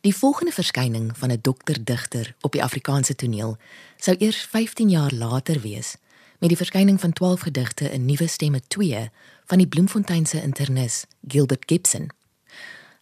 Die 0.00 0.14
volgende 0.16 0.52
verskyning 0.52 1.10
van 1.18 1.30
'n 1.30 1.38
dokterdigter 1.42 2.34
op 2.40 2.52
die 2.52 2.62
Afrikaanse 2.62 3.14
toneel 3.14 3.56
sou 3.96 4.16
eers 4.18 4.36
15 4.36 4.88
jaar 4.88 5.12
later 5.12 5.60
wees 5.60 5.96
met 6.38 6.48
die 6.48 6.56
verskyning 6.56 7.00
van 7.00 7.12
12 7.12 7.40
gedigte 7.40 7.90
in 7.90 8.04
Nuwe 8.04 8.26
Stemme 8.26 8.60
2 8.66 9.10
van 9.44 9.58
die 9.58 9.66
Bloemfonteinse 9.66 10.42
internis 10.42 11.04
Gilbert 11.28 11.62
Gibson. 11.66 12.10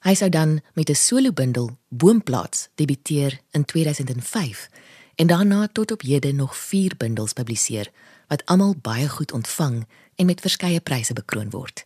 Hy 0.00 0.14
sou 0.14 0.28
dan 0.28 0.60
met 0.74 0.88
'n 0.88 0.94
solo-bundel 0.94 1.78
Boomplaats 1.88 2.68
debuteer 2.74 3.40
in 3.50 3.64
2005 3.64 4.68
en 5.14 5.26
daarna 5.26 5.68
tot 5.72 5.90
op 5.90 6.00
hede 6.00 6.32
nog 6.32 6.56
4 6.56 6.96
bundels 6.96 7.32
publiseer 7.32 7.90
wat 8.28 8.44
almal 8.46 8.74
baie 8.76 9.08
goed 9.08 9.32
ontvang 9.32 9.86
en 10.16 10.26
met 10.26 10.40
verskeie 10.40 10.80
pryse 10.80 11.12
bekroon 11.12 11.50
word. 11.50 11.84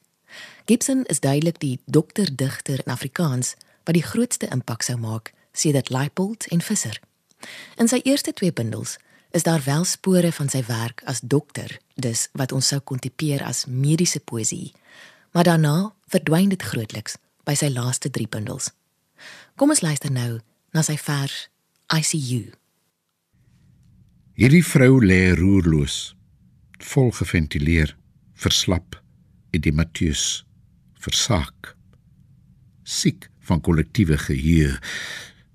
Gibson 0.64 1.04
is 1.04 1.20
duidelik 1.20 1.58
die 1.58 1.80
dokterdigter 1.84 2.80
in 2.84 2.92
Afrikaans 2.92 3.54
wat 3.84 3.94
die 3.96 4.04
grootste 4.04 4.48
impak 4.52 4.82
sou 4.82 4.98
maak 5.00 5.32
sedert 5.52 5.88
Leipold 5.90 6.46
en 6.52 6.60
Visser. 6.60 7.00
In 7.76 7.88
sy 7.88 8.00
eerste 8.04 8.32
twee 8.32 8.52
bundels 8.52 8.98
is 9.30 9.42
daar 9.42 9.62
wel 9.64 9.84
spore 9.84 10.32
van 10.32 10.48
sy 10.48 10.62
werk 10.66 11.02
as 11.04 11.20
dokter, 11.20 11.78
dus 11.94 12.28
wat 12.32 12.52
ons 12.52 12.68
sou 12.68 12.80
kontipeer 12.80 13.44
as 13.44 13.64
mediese 13.66 14.20
poësie. 14.20 14.72
Maar 15.32 15.44
daarna 15.44 15.92
verdwyn 16.08 16.52
dit 16.52 16.62
grootliks 16.62 17.16
by 17.44 17.56
sy 17.56 17.68
laaste 17.72 18.10
drie 18.10 18.28
bundels. 18.28 18.70
Kom 19.56 19.72
ons 19.72 19.82
luister 19.84 20.12
nou 20.12 20.38
na 20.72 20.84
sy 20.84 20.96
vers 21.00 21.48
ICU. 21.88 22.52
Hierdie 24.38 24.64
vrou 24.64 25.00
lê 25.02 25.32
roerloos 25.34 26.17
vol 26.84 27.10
geventileer, 27.12 27.94
verslap, 28.38 28.98
edemateus, 29.50 30.44
versaak. 31.02 31.74
Siek 32.84 33.28
van 33.48 33.60
kollektiewe 33.64 34.18
geheue, 34.18 34.76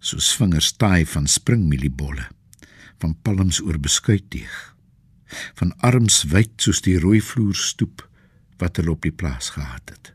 soos 0.04 0.34
vingers 0.38 0.74
taai 0.78 1.06
van 1.08 1.28
springmieliebolle, 1.28 2.28
van 3.02 3.16
palms 3.24 3.62
oor 3.64 3.80
beskuitdeeg, 3.80 4.58
van 5.60 5.74
arms 5.82 6.24
wyd 6.32 6.54
soos 6.62 6.84
die 6.86 6.98
rooi 7.00 7.22
vloer 7.22 7.58
stoep 7.58 8.04
wat 8.62 8.78
hulle 8.78 8.94
op 8.94 9.02
die 9.06 9.16
plaas 9.16 9.54
gehad 9.56 9.96
het. 9.96 10.14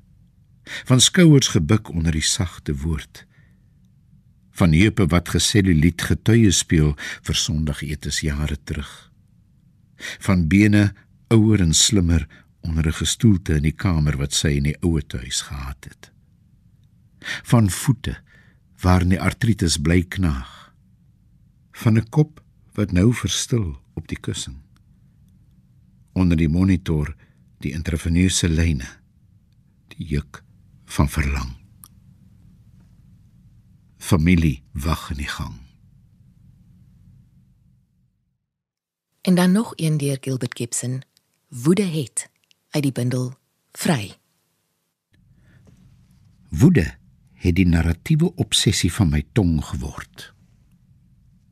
Van 0.87 1.01
skouers 1.01 1.49
gebuk 1.57 1.91
onder 1.91 2.13
die 2.13 2.25
sagte 2.25 2.77
woord 2.85 3.25
van 4.59 4.73
heupe 4.75 5.07
wat 5.07 5.29
geselluliet 5.31 6.03
getuie 6.03 6.51
speel 6.51 6.97
vir 6.99 7.37
sondagetes 7.39 8.25
jare 8.27 8.57
terug 8.67 9.08
van 9.99 10.49
bene 10.49 10.95
ouer 11.29 11.61
en 11.61 11.75
slimmer 11.75 12.29
onder 12.61 12.87
'n 12.87 12.93
gestoelte 12.93 13.55
in 13.55 13.63
die 13.63 13.77
kamer 13.77 14.17
wat 14.17 14.33
sy 14.33 14.49
in 14.49 14.63
die 14.63 14.79
ouer 14.81 15.05
huis 15.09 15.41
gehad 15.41 15.85
het. 15.85 16.11
Van 17.43 17.71
voete 17.71 18.21
waar 18.81 19.09
die 19.09 19.21
artritis 19.21 19.77
bly 19.77 20.05
knaag. 20.05 20.73
Van 21.73 21.99
'n 21.99 22.09
kop 22.09 22.43
wat 22.73 22.93
nou 22.93 23.15
verstil 23.15 23.79
op 23.95 24.09
die 24.09 24.21
kussing. 24.21 24.57
Onder 26.13 26.37
die 26.37 26.49
monitor 26.49 27.17
die 27.59 27.73
intraveneuse 27.73 28.49
lyne. 28.49 28.89
Die 29.89 30.07
juk 30.07 30.45
van 30.85 31.09
verlang. 31.09 31.57
Familie 33.99 34.63
wag 34.73 35.11
in 35.11 35.17
die 35.17 35.29
gang. 35.29 35.68
En 39.21 39.35
dan 39.35 39.53
nog 39.53 39.73
een 39.77 39.97
deur 39.97 40.19
Gilbert 40.21 40.59
Gibson, 40.59 41.03
Woede 41.49 41.83
het 41.83 42.31
uit 42.71 42.83
die 42.83 42.93
bundel 42.93 43.35
Vry. 43.73 44.17
Woede 46.49 46.95
het 47.33 47.55
die 47.55 47.67
narratiewe 47.67 48.35
obsessie 48.35 48.93
van 48.93 49.09
my 49.09 49.23
tong 49.33 49.65
geword. 49.65 50.33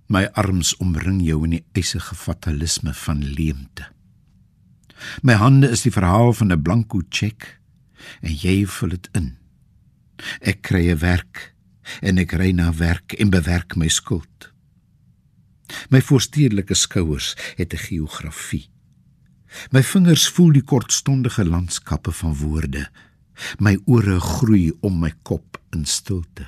My 0.06 0.26
arms 0.32 0.76
omring 0.76 1.22
jou 1.24 1.44
in 1.44 1.56
die 1.56 1.64
eisige 1.72 2.14
fatalisme 2.14 2.94
van 2.94 3.24
leemte. 3.24 3.88
My 5.22 5.36
hande 5.40 5.70
is 5.70 5.82
die 5.82 5.92
verhaal 5.92 6.32
van 6.32 6.52
'n 6.52 6.62
blanko 6.62 7.00
cheque 7.08 7.58
en 8.20 8.32
jy 8.34 8.66
vul 8.66 8.88
dit 8.88 9.08
in. 9.12 9.36
Ek 10.40 10.62
kry 10.62 10.90
'n 10.90 10.98
werk 10.98 11.54
en 12.00 12.18
ek 12.18 12.32
ry 12.32 12.50
na 12.50 12.72
werk 12.72 13.12
en 13.12 13.30
bewerk 13.30 13.76
my 13.76 13.88
skuld. 13.88 14.52
My 15.90 16.00
voorstedelike 16.02 16.74
skouers 16.74 17.34
het 17.56 17.72
'n 17.72 17.76
geografie. 17.88 18.70
My 19.70 19.82
vingers 19.82 20.28
voel 20.28 20.52
die 20.52 20.62
kortstondige 20.62 21.44
landskappe 21.44 22.12
van 22.12 22.34
woorde. 22.36 22.90
My 23.58 23.78
ore 23.84 24.20
groei 24.20 24.72
om 24.80 24.98
my 24.98 25.12
kop 25.22 25.60
in 25.70 25.84
stilte. 25.84 26.46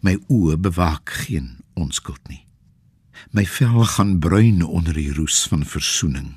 My 0.00 0.18
oë 0.28 0.56
bewaak 0.56 1.10
geen 1.10 1.58
onskuld 1.74 2.28
nie. 2.28 2.44
My 3.30 3.46
vel 3.46 3.84
gaan 3.84 4.18
bruin 4.18 4.62
onder 4.62 4.94
die 4.94 5.12
roes 5.14 5.46
van 5.48 5.64
versoening. 5.66 6.34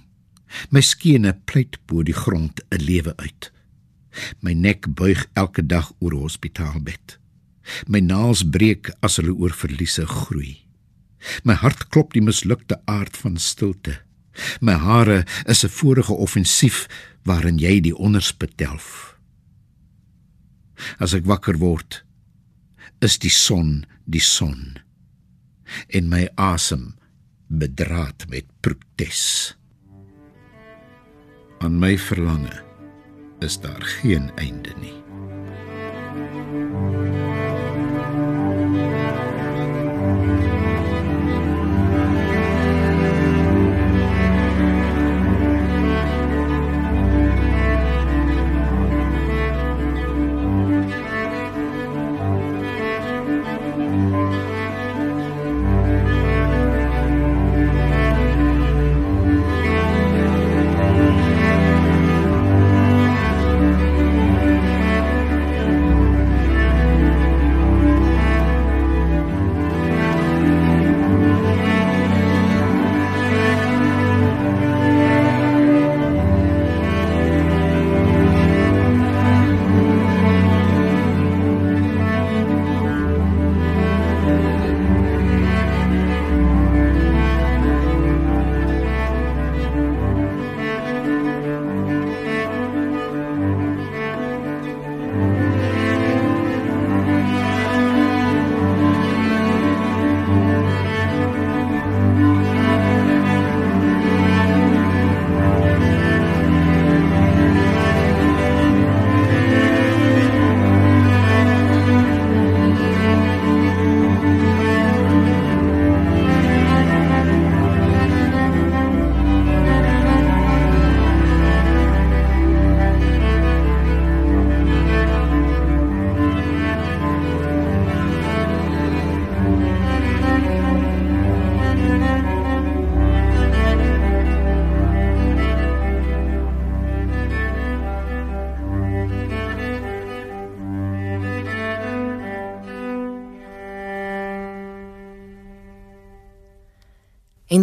My 0.69 0.81
skene 0.81 1.33
pleit 1.45 1.79
bo 1.85 2.03
die 2.03 2.13
grond 2.15 2.61
'n 2.69 2.83
lewe 2.83 3.15
uit. 3.17 3.51
My 4.39 4.53
nek 4.53 4.93
buig 4.95 5.25
elke 5.33 5.65
dag 5.65 5.91
oor 5.99 6.13
hospitaalbed. 6.13 7.19
My 7.87 7.99
naels 7.99 8.43
breek 8.49 8.93
as 8.99 9.17
hulle 9.17 9.33
oor 9.33 9.53
verliese 9.53 10.05
groei. 10.05 10.64
My 11.43 11.53
hart 11.53 11.87
klop 11.89 12.13
die 12.13 12.23
mislukte 12.23 12.81
aard 12.85 13.17
van 13.17 13.37
stilte. 13.37 13.99
My 14.61 14.73
hare 14.73 15.25
is 15.45 15.63
'n 15.63 15.69
vorige 15.69 16.13
offensief 16.13 16.87
waarin 17.23 17.57
jy 17.57 17.79
die 17.81 17.95
onderspit 17.95 18.57
delf. 18.57 19.17
As 20.99 21.13
ek 21.13 21.25
wakker 21.25 21.57
word, 21.57 22.03
is 23.01 23.17
die 23.17 23.31
son 23.31 23.85
die 24.05 24.21
son 24.21 24.77
en 25.89 26.09
my 26.09 26.27
asem 26.35 26.93
bedraad 27.47 28.27
met 28.29 28.45
protes. 28.61 29.55
Aan 31.59 31.79
my 31.79 31.97
verlange 31.97 32.61
is 33.39 33.59
daar 33.59 33.81
geen 33.81 34.31
einde 34.35 34.73
nie. 34.81 35.05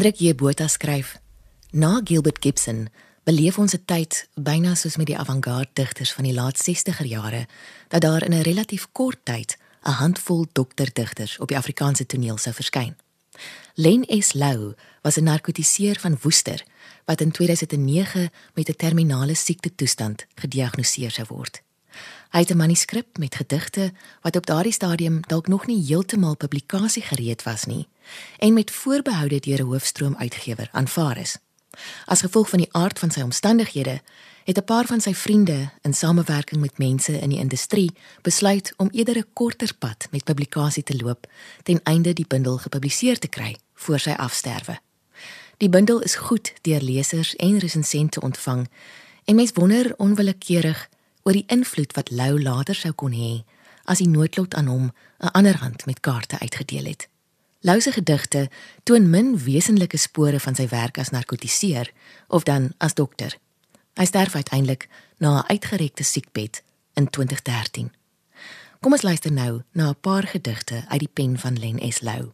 Hendrik 0.02 0.20
J. 0.20 0.34
Botha 0.34 0.66
skryf: 0.68 1.20
Na 1.70 2.00
Gilbert 2.04 2.38
Gibson 2.40 2.88
beleef 3.22 3.58
ons 3.58 3.74
'n 3.74 3.84
tyd 3.84 4.28
byna 4.34 4.74
soos 4.74 4.96
met 4.96 5.06
die 5.06 5.18
avant-garde 5.18 5.70
digters 5.72 6.12
van 6.12 6.24
die 6.24 6.34
laat 6.34 6.58
60er 6.58 7.06
jare 7.06 7.46
dat 7.88 8.00
daar 8.00 8.22
in 8.22 8.34
'n 8.34 8.42
relatief 8.42 8.88
kort 8.92 9.18
tyd 9.22 9.56
'n 9.82 9.90
handvol 9.90 10.46
dokterdigters 10.52 11.38
op 11.38 11.48
die 11.48 11.56
Afrikaanse 11.56 12.06
toneel 12.06 12.38
sou 12.38 12.54
verskyn. 12.54 12.96
Len 13.74 14.04
S. 14.22 14.32
Lou 14.32 14.74
was 15.02 15.16
'n 15.16 15.24
narkotiseer 15.24 16.00
van 16.00 16.18
Woester 16.22 16.64
wat 17.04 17.20
in 17.20 17.30
2009 17.30 18.30
met 18.54 18.68
'n 18.68 18.76
terminale 18.76 19.34
siekte 19.34 19.74
toestand 19.74 20.26
gediagnoseer 20.34 21.10
sou 21.10 21.26
word. 21.28 21.62
Hy 22.30 22.38
het 22.38 22.50
'n 22.50 22.56
manuskrip 22.56 23.18
met 23.18 23.34
gedigte 23.34 23.92
wat 24.22 24.36
op 24.36 24.46
daardie 24.46 24.72
stadium 24.72 25.20
dalk 25.26 25.48
nog 25.48 25.66
nie 25.66 25.84
heeltemal 25.86 26.36
publikasie 26.36 27.02
gereed 27.02 27.42
was 27.42 27.64
nie 27.64 27.88
en 28.38 28.52
met 28.52 28.70
voorbehoude 28.70 29.40
deur 29.40 29.60
'n 29.60 29.66
hoofstroom 29.66 30.16
uitgewer 30.16 30.68
aanvaar 30.72 31.18
is. 31.18 31.38
As 32.04 32.20
gevolg 32.20 32.48
van 32.48 32.58
die 32.58 32.72
aard 32.72 32.98
van 32.98 33.10
sy 33.10 33.20
omstandighede, 33.20 34.00
het 34.44 34.58
'n 34.58 34.64
paar 34.64 34.86
van 34.86 35.00
sy 35.00 35.14
vriende 35.14 35.70
in 35.80 35.94
samewerking 35.94 36.60
met 36.60 36.78
mense 36.78 37.18
in 37.18 37.28
die 37.28 37.38
industrie 37.38 37.92
besluit 38.22 38.74
om 38.76 38.88
eerder 38.92 39.16
'n 39.16 39.26
korter 39.32 39.74
pad 39.78 40.08
met 40.10 40.24
publikasie 40.24 40.82
te 40.82 40.96
loop 40.96 41.26
ten 41.62 41.80
einde 41.82 42.12
die 42.12 42.26
bundel 42.28 42.58
gepubliseer 42.58 43.18
te 43.18 43.28
kry 43.28 43.56
voor 43.74 43.98
sy 43.98 44.10
afsterwe. 44.10 44.80
Die 45.56 45.68
bundel 45.68 46.00
is 46.00 46.14
goed 46.14 46.52
deur 46.60 46.80
lesers 46.80 47.36
en 47.36 47.58
resensente 47.58 48.20
ontvang 48.20 48.68
en 49.24 49.34
mens 49.34 49.50
wonder 49.54 49.94
onwillekeurig 49.96 50.88
oor 51.22 51.32
die 51.32 51.46
invloed 51.46 51.92
wat 51.92 52.10
Lou 52.10 52.42
later 52.42 52.74
sou 52.74 52.92
kon 52.92 53.12
hê 53.12 53.44
as 53.84 53.98
die 53.98 54.08
noodlot 54.08 54.54
aan 54.54 54.66
hom 54.66 54.92
'n 55.18 55.32
ander 55.38 55.56
hand 55.56 55.86
met 55.86 56.00
kaarte 56.00 56.38
uitgedeel 56.38 56.84
het. 56.84 57.08
Lou 57.60 57.80
se 57.80 57.92
gedigte 57.92 58.50
toon 58.82 59.10
min 59.10 59.38
wesenlike 59.38 59.96
spore 59.96 60.40
van 60.40 60.54
sy 60.54 60.68
werk 60.68 60.98
as 60.98 61.10
narkotiseer 61.10 61.92
of 62.28 62.42
dan 62.42 62.72
as 62.78 62.94
dokter. 62.94 63.38
Hy 63.94 64.04
sterf 64.04 64.34
uiteindelik 64.34 64.88
na 65.18 65.38
'n 65.38 65.46
uitgerekte 65.46 66.02
siekbed 66.02 66.62
in 66.94 67.10
2013. 67.10 67.92
Kom 68.80 68.92
ons 68.92 69.02
luister 69.02 69.32
nou 69.32 69.62
na 69.72 69.88
'n 69.88 70.00
paar 70.00 70.26
gedigte 70.26 70.84
uit 70.88 70.98
die 70.98 71.12
pen 71.12 71.38
van 71.38 71.58
Len 71.58 71.92
S. 71.92 72.00
Lou. 72.00 72.32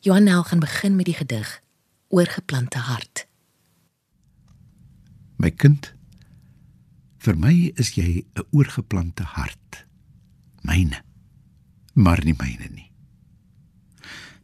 Johan 0.00 0.24
Nel 0.24 0.42
gaan 0.42 0.58
begin 0.58 0.96
met 0.96 1.04
die 1.04 1.14
gedig 1.14 1.60
Oorgeplante 2.08 2.78
hart. 2.78 3.26
My 5.36 5.50
kind, 5.50 5.92
vir 7.26 7.38
my 7.42 7.54
is 7.74 7.96
jy 7.98 8.22
'n 8.22 8.46
oorgeplante 8.54 9.24
hart. 9.24 9.86
Myne, 10.62 11.02
maar 11.94 12.22
nie 12.24 12.36
myne 12.38 12.68
nie. 12.70 12.90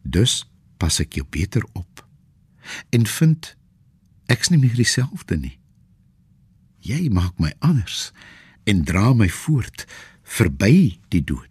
Dus 0.03 0.45
pas 0.79 1.01
ek 1.01 1.15
jou 1.15 1.27
beter 1.31 1.63
op 1.73 2.09
en 2.91 3.07
vind 3.07 3.57
ek's 4.27 4.51
nie 4.51 4.59
meer 4.59 4.75
dieselfde 4.75 5.37
nie. 5.37 5.59
Jy 6.79 7.09
maak 7.11 7.39
my 7.39 7.53
anders 7.61 8.13
en 8.65 8.85
dra 8.85 9.13
my 9.15 9.29
voort 9.29 9.87
verby 10.23 10.99
die 11.09 11.25
dood. 11.25 11.51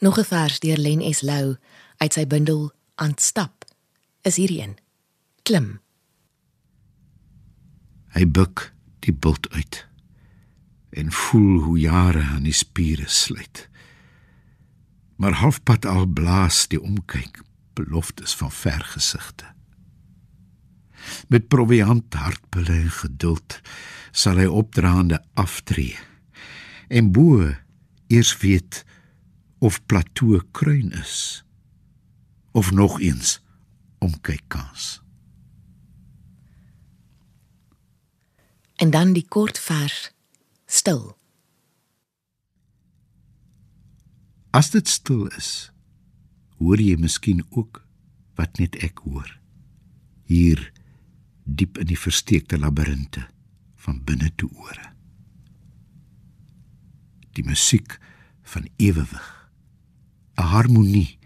Nog 0.00 0.18
'n 0.18 0.24
vers 0.24 0.60
deur 0.60 0.78
Len 0.78 1.14
S. 1.14 1.22
Lou 1.22 1.56
uit 1.96 2.12
sy 2.12 2.26
bundel 2.26 2.72
Aanstap 2.94 3.64
is 4.22 4.36
hierdie 4.36 4.60
een. 4.60 4.76
Klim. 5.42 5.83
Hy 8.14 8.26
buig 8.30 8.70
die 9.04 9.12
bult 9.12 9.50
uit 9.52 9.82
en 10.94 11.10
voel 11.10 11.58
hoe 11.60 11.78
jare 11.78 12.22
aan 12.22 12.46
die 12.46 12.54
spiere 12.54 13.08
sluit. 13.10 13.68
Maar 15.18 15.40
halfpad 15.42 15.86
al 15.90 16.06
blaas 16.06 16.68
die 16.70 16.78
omkyk 16.78 17.42
beloftes 17.74 18.36
van 18.38 18.52
vergesigte. 18.54 19.50
Met 21.28 21.48
proviant 21.48 22.14
hartbulle 22.14 22.78
en 22.86 22.90
geduld 23.02 23.58
sal 24.14 24.38
hy 24.38 24.46
opdraande 24.46 25.18
aftree 25.34 25.98
en 26.88 27.10
bo 27.12 27.50
eers 28.06 28.36
weet 28.44 28.84
of 29.58 29.80
plateau 29.90 30.38
kruin 30.52 30.92
is 31.02 31.42
of 32.54 32.70
nog 32.70 33.00
eens 33.00 33.40
omkyk 33.98 34.44
kans. 34.48 35.03
En 38.76 38.90
dan 38.90 39.12
die 39.12 39.26
kort 39.28 39.58
vers 39.58 40.12
stil. 40.66 41.16
As 44.50 44.70
dit 44.70 44.88
stil 44.88 45.26
is, 45.34 45.50
hoor 46.58 46.80
jy 46.80 46.96
miskien 46.98 47.42
ook 47.50 47.82
wat 48.38 48.58
net 48.58 48.78
ek 48.82 49.02
hoor. 49.06 49.30
Hier 50.30 50.60
diep 51.44 51.78
in 51.78 51.90
die 51.90 51.98
versteekte 51.98 52.58
labirinte 52.58 53.26
van 53.84 54.00
binne 54.06 54.30
toe 54.38 54.50
ore. 54.54 54.90
Die 57.34 57.44
musiek 57.44 57.98
van 58.42 58.68
ewewig. 58.76 59.30
'n 60.38 60.50
Harmonie 60.50 61.18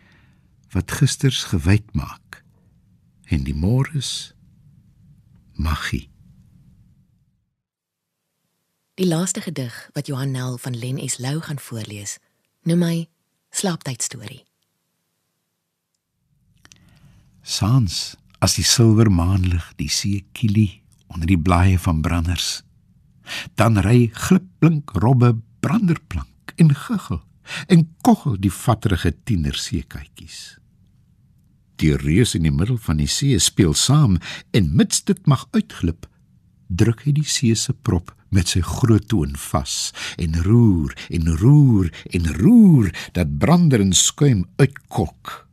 wat 0.73 0.93
gisters 0.93 1.45
gewyd 1.53 1.95
maak 1.95 2.45
en 3.33 3.45
die 3.45 3.55
môres 3.57 4.35
magie. 5.57 6.09
Die 8.99 9.07
laaste 9.07 9.41
gedig 9.41 9.91
wat 9.95 10.07
Johan 10.07 10.31
Nel 10.31 10.57
van 10.59 10.79
Len 10.79 10.99
S. 11.09 11.19
Lou 11.19 11.41
gaan 11.41 11.59
voorlees, 11.63 12.17
noem 12.67 12.81
hy 12.83 12.97
Slaaptyd 13.55 14.03
storie. 14.03 14.41
Sans 17.47 18.17
as 18.43 18.57
die 18.59 18.67
silwer 18.67 19.07
maanlig 19.07 19.69
die 19.79 19.87
see 19.87 20.25
kielie 20.35 20.83
onder 21.07 21.31
die 21.31 21.39
blaaie 21.39 21.79
van 21.79 22.03
branders. 22.03 22.65
Dan 23.55 23.79
ry 23.87 24.11
glipblink 24.19 24.91
robbe 24.99 25.37
branderplank 25.63 26.59
en 26.59 26.75
guggel 26.75 27.23
en 27.71 27.87
koggel 28.03 28.35
die 28.43 28.53
vatterige 28.53 29.15
tiener 29.23 29.55
seekatjies. 29.55 30.59
Die 31.79 31.95
reus 31.95 32.35
in 32.35 32.51
die 32.51 32.57
middel 32.59 32.83
van 32.83 32.99
die 32.99 33.07
see 33.07 33.39
speel 33.39 33.79
saam 33.79 34.19
en 34.51 34.75
mits 34.75 35.07
dit 35.07 35.27
mag 35.31 35.47
uitglip, 35.55 36.11
druk 36.67 37.07
hy 37.07 37.15
die 37.23 37.29
see 37.39 37.55
se 37.55 37.71
prop 37.73 38.18
met 38.35 38.49
sy 38.49 38.61
groot 38.61 39.09
toon 39.09 39.37
vas 39.37 39.75
en 40.17 40.37
roer 40.45 40.95
en 41.09 41.29
roer 41.41 41.93
en 42.11 42.33
roer 42.41 42.91
dat 43.17 43.39
brander 43.39 43.81
en 43.81 43.93
skuim 43.93 44.47
uitkok. 44.57 45.47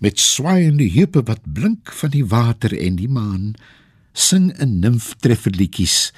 Met 0.00 0.20
swaaiende 0.20 0.86
heupe 0.90 1.22
wat 1.26 1.42
blink 1.52 1.92
van 1.92 2.12
die 2.14 2.26
water 2.26 2.74
en 2.78 2.96
die 2.96 3.08
maan 3.10 3.54
sing 4.12 4.52
'n 4.58 4.78
nimf 4.80 5.14
trefferliedjies 5.20 6.12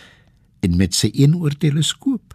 en 0.61 0.77
met 0.77 0.94
sy 0.94 1.11
eenoor 1.14 1.55
teleskoop 1.57 2.35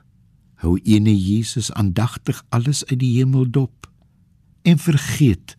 hou 0.63 0.79
ene 0.83 1.15
Jesus 1.15 1.71
aandagtig 1.71 2.43
alles 2.49 2.85
uit 2.85 2.99
die 2.99 3.17
hemel 3.17 3.49
dop 3.49 3.87
en 4.61 4.77
vergeet 4.77 5.55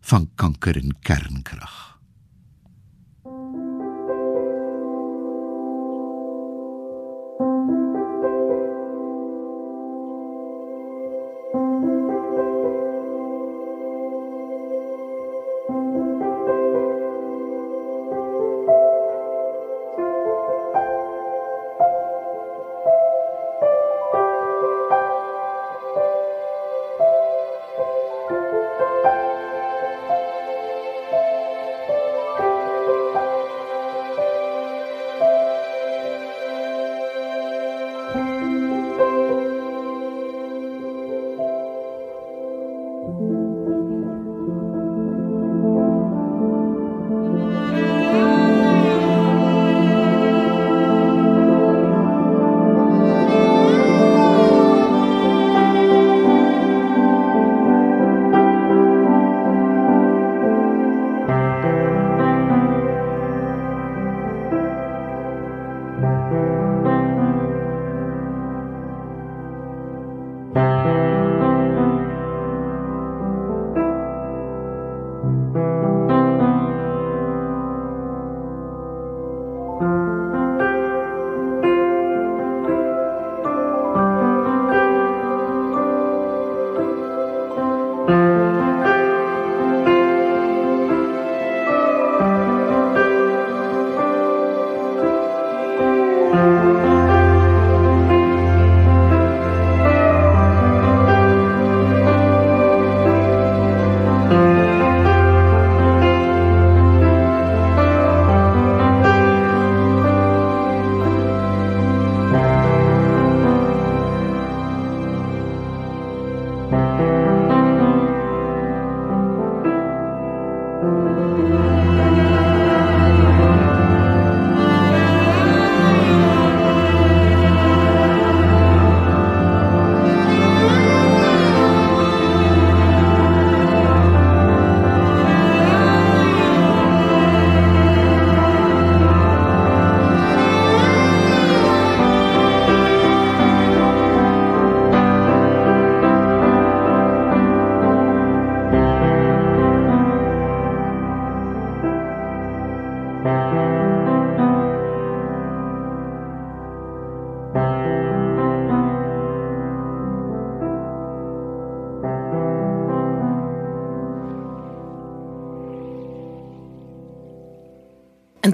van 0.00 0.30
kanker 0.34 0.76
en 0.76 0.94
kernkrag 1.00 1.93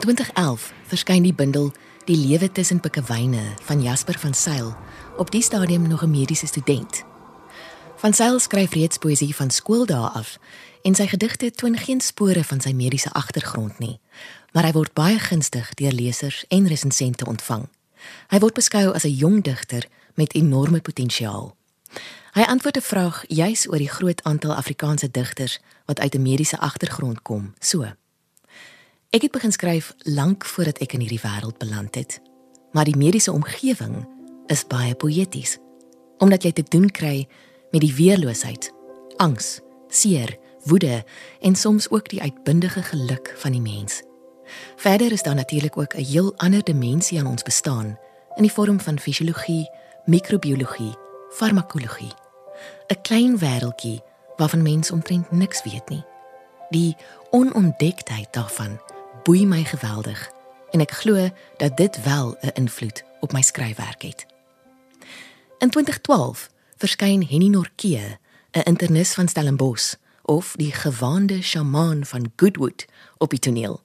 In 0.01 0.07
2011 0.07 0.73
verskyn 0.89 1.23
die 1.23 1.35
bundel 1.35 1.73
Die 2.09 2.17
lewe 2.17 2.53
tussen 2.53 2.81
pikkewyne 2.81 3.43
van 3.63 3.83
Jasper 3.83 4.19
van 4.19 4.35
Sail, 4.35 4.77
op 5.21 5.31
die 5.31 5.43
stadium 5.43 5.89
nog 5.89 6.03
'n 6.03 6.11
mediese 6.11 6.47
student. 6.47 7.05
Van 7.97 8.13
Sail 8.13 8.39
skryf 8.39 8.73
reeds 8.73 8.99
poësie 8.99 9.35
van 9.35 9.51
skooldae 9.51 10.09
af 10.09 10.39
en 10.83 10.95
sy 10.95 11.07
gedigte 11.07 11.51
toon 11.51 11.77
geen 11.77 12.01
spore 12.01 12.45
van 12.45 12.61
sy 12.61 12.73
mediese 12.73 13.13
agtergrond 13.13 13.79
nie, 13.79 14.01
maar 14.53 14.65
hy 14.65 14.73
word 14.73 14.93
baie 14.93 15.19
gunstig 15.19 15.75
deur 15.75 15.93
lesers 15.93 16.45
en 16.49 16.69
resensente 16.69 17.27
ontvang. 17.27 17.69
Hy 18.29 18.39
word 18.39 18.55
beskou 18.55 18.93
as 18.93 19.05
'n 19.05 19.17
jong 19.17 19.43
digter 19.43 19.87
met 20.15 20.35
enorme 20.35 20.81
potensiaal. 20.81 21.57
Hy 22.33 22.43
antwoord 22.43 22.77
'n 22.77 22.81
vraag 22.81 23.25
juis 23.29 23.69
oor 23.69 23.79
die 23.79 23.89
groot 23.89 24.23
aantal 24.23 24.55
Afrikaanse 24.55 25.11
digters 25.11 25.59
wat 25.85 26.01
uit 26.01 26.15
'n 26.15 26.23
mediese 26.23 26.59
agtergrond 26.59 27.23
kom, 27.23 27.55
so: 27.59 28.00
Ek 29.11 29.25
het 29.27 29.33
begin 29.35 29.51
skryf 29.51 29.89
lank 30.07 30.45
voordat 30.47 30.79
ek 30.85 30.93
in 30.95 31.01
hierdie 31.03 31.19
wêreld 31.19 31.57
beland 31.59 31.97
het. 31.99 32.21
Maar 32.71 32.87
die 32.87 32.95
mediese 32.95 33.33
omgewing 33.35 34.05
is 34.47 34.63
baie 34.71 34.95
poëties. 34.95 35.57
Omdat 36.23 36.45
jy 36.47 36.53
te 36.55 36.63
doen 36.63 36.87
kry 36.95 37.27
met 37.73 37.83
die 37.83 37.95
weerloosheid, 37.95 38.69
angs, 39.19 39.59
seer, 39.91 40.37
woede 40.71 41.01
en 41.43 41.59
soms 41.59 41.89
ook 41.91 42.07
die 42.13 42.23
uitbundige 42.23 42.83
geluk 42.83 43.33
van 43.43 43.57
die 43.57 43.61
mens. 43.61 43.99
Verder 44.79 45.11
is 45.13 45.27
daar 45.27 45.35
natuurlik 45.35 45.77
ook 45.77 45.95
'n 45.95 46.07
heel 46.07 46.31
ander 46.37 46.63
dimensie 46.63 47.19
aan 47.19 47.27
ons 47.27 47.43
bestaan 47.43 47.99
in 48.37 48.43
die 48.43 48.53
vorm 48.53 48.81
van 48.81 48.99
fisiologie, 48.99 49.71
microbiologie, 50.07 50.95
farmakologie. 51.31 52.15
'n 52.87 53.01
Klein 53.03 53.39
wêreltjie 53.39 54.03
waarvan 54.37 54.63
mens 54.63 54.91
omtrent 54.91 55.31
niks 55.31 55.63
weet 55.63 55.89
nie. 55.89 56.05
Die 56.71 56.97
onontdektheid 57.31 58.29
daarvan 58.31 58.79
boei 59.23 59.47
my 59.47 59.65
geweldig 59.65 60.31
en 60.71 60.81
ek 60.81 60.91
glo 61.03 61.31
dat 61.59 61.77
dit 61.77 62.03
wel 62.03 62.37
'n 62.41 62.55
invloed 62.55 63.05
op 63.21 63.33
my 63.33 63.43
skryfwerk 63.43 64.03
het. 64.03 64.27
In 65.59 65.71
2012 65.71 66.51
verskyn 66.77 67.27
Henny 67.27 67.49
Norkee, 67.49 68.19
'n 68.53 68.61
internis 68.65 69.15
van 69.15 69.29
Stellenbosch 69.29 69.95
of 70.23 70.55
die 70.57 70.73
gewaande 70.73 71.43
sjamaan 71.43 72.05
van 72.05 72.33
Goodwood 72.37 72.85
op 73.19 73.31
die 73.31 73.39
toneel. 73.39 73.83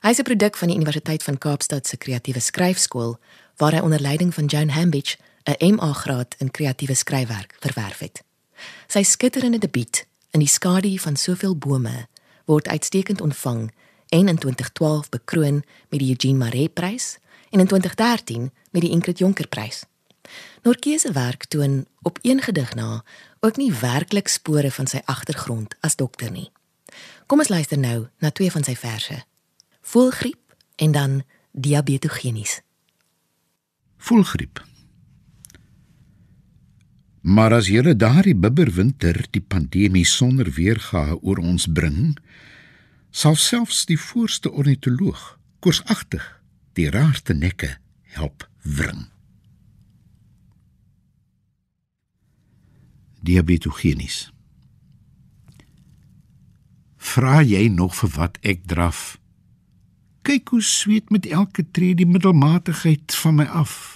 Hy 0.00 0.08
is 0.08 0.18
'n 0.18 0.22
produk 0.22 0.56
van 0.56 0.68
die 0.68 0.76
Universiteit 0.76 1.22
van 1.22 1.38
Kaapstad 1.38 1.86
se 1.86 1.96
kreatiewe 1.96 2.40
skryfskool 2.40 3.18
waar 3.56 3.72
hy 3.72 3.78
onder 3.78 4.00
leiding 4.00 4.34
van 4.34 4.44
Joan 4.44 4.68
Hambidge 4.68 5.16
'n 5.44 5.74
MA 5.74 5.92
graad 5.92 6.34
in 6.38 6.50
kreatiewe 6.50 6.94
skryfwerk 6.94 7.56
verwerf 7.60 7.98
het. 7.98 8.22
Sy 8.86 9.02
skitterende 9.02 9.58
debuut 9.58 10.06
in 10.30 10.40
die 10.40 10.48
skadu 10.48 10.98
van 10.98 11.16
soveel 11.16 11.56
bome 11.56 12.06
word 12.44 12.68
uitstekend 12.68 13.20
ontvang 13.20 13.72
en 14.12 14.28
in 14.28 14.38
2012 14.38 15.08
bekroon 15.08 15.62
met 15.88 16.00
die 16.00 16.08
Eugene 16.08 16.38
Maree 16.38 16.68
Prys 16.68 17.18
en 17.50 17.60
in 17.60 17.66
2013 17.66 18.52
met 18.70 18.82
die 18.82 18.90
Ingrid 18.90 19.18
Jonker 19.18 19.48
Prys. 19.48 19.84
Norkie 20.62 20.98
se 20.98 21.12
werk 21.12 21.44
toon 21.44 21.86
op 22.02 22.18
een 22.22 22.42
gedig 22.42 22.74
na 22.74 23.04
ook 23.40 23.56
nie 23.56 23.72
werklik 23.72 24.28
spore 24.28 24.70
van 24.70 24.86
sy 24.86 25.00
agtergrond 25.04 25.74
as 25.80 25.96
dokter 25.96 26.30
nie. 26.30 26.50
Kom 27.26 27.40
ons 27.40 27.48
luister 27.48 27.78
nou 27.78 28.08
na 28.18 28.30
twee 28.30 28.52
van 28.52 28.64
sy 28.64 28.76
verse. 28.76 29.16
Voelgriep 29.80 30.56
en 30.76 30.92
dan 30.92 31.22
diabetogenies. 31.52 32.60
Voelgriep. 33.96 34.60
Maar 37.22 37.54
as 37.62 37.72
julle 37.72 37.96
daardie 37.96 38.36
bibberwinter 38.36 39.24
die 39.30 39.44
pandemie 39.48 40.04
sonder 40.04 40.50
weergawe 40.52 41.16
oor 41.22 41.38
ons 41.38 41.68
bring, 41.70 42.18
sal 43.12 43.36
selfs 43.36 43.84
die 43.86 44.00
voorste 44.00 44.50
ornitoloog 44.50 45.22
koorsagtig 45.60 46.24
die 46.72 46.88
raarste 46.90 47.34
nekke 47.36 47.76
help 48.16 48.48
wring. 48.64 49.08
Diabetogenies. 53.22 54.32
Vra 56.96 57.42
jy 57.44 57.66
nog 57.68 57.94
vir 58.00 58.14
wat 58.16 58.38
ek 58.40 58.64
draf? 58.70 59.18
Kyk 60.24 60.54
hoe 60.54 60.62
sweet 60.62 61.10
met 61.12 61.26
elke 61.26 61.66
tree 61.70 61.94
die 61.98 62.08
middelmatigheid 62.08 63.14
van 63.20 63.42
my 63.42 63.46
af. 63.46 63.91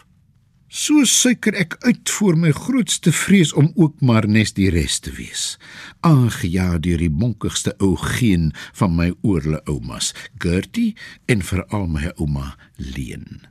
So 0.68 1.04
suiker 1.06 1.54
ek 1.54 1.76
uit 1.86 2.10
voor 2.10 2.34
my 2.38 2.50
grootste 2.50 3.12
vrees 3.14 3.52
om 3.54 3.70
ook 3.78 4.00
maar 4.02 4.26
nes 4.26 4.50
die 4.52 4.66
res 4.70 4.98
te 4.98 5.12
wees. 5.14 5.58
Aangejaag 6.02 6.80
deur 6.82 6.98
die 6.98 7.10
bonkigste 7.10 7.74
ou 7.78 7.94
geen 8.18 8.50
van 8.74 8.96
my 8.98 9.12
oorle 9.22 9.60
oumas, 9.70 10.10
Gertie 10.42 10.96
en 11.30 11.42
veral 11.42 11.86
my 11.86 12.10
ouma 12.16 12.56
Leen. 12.76 13.46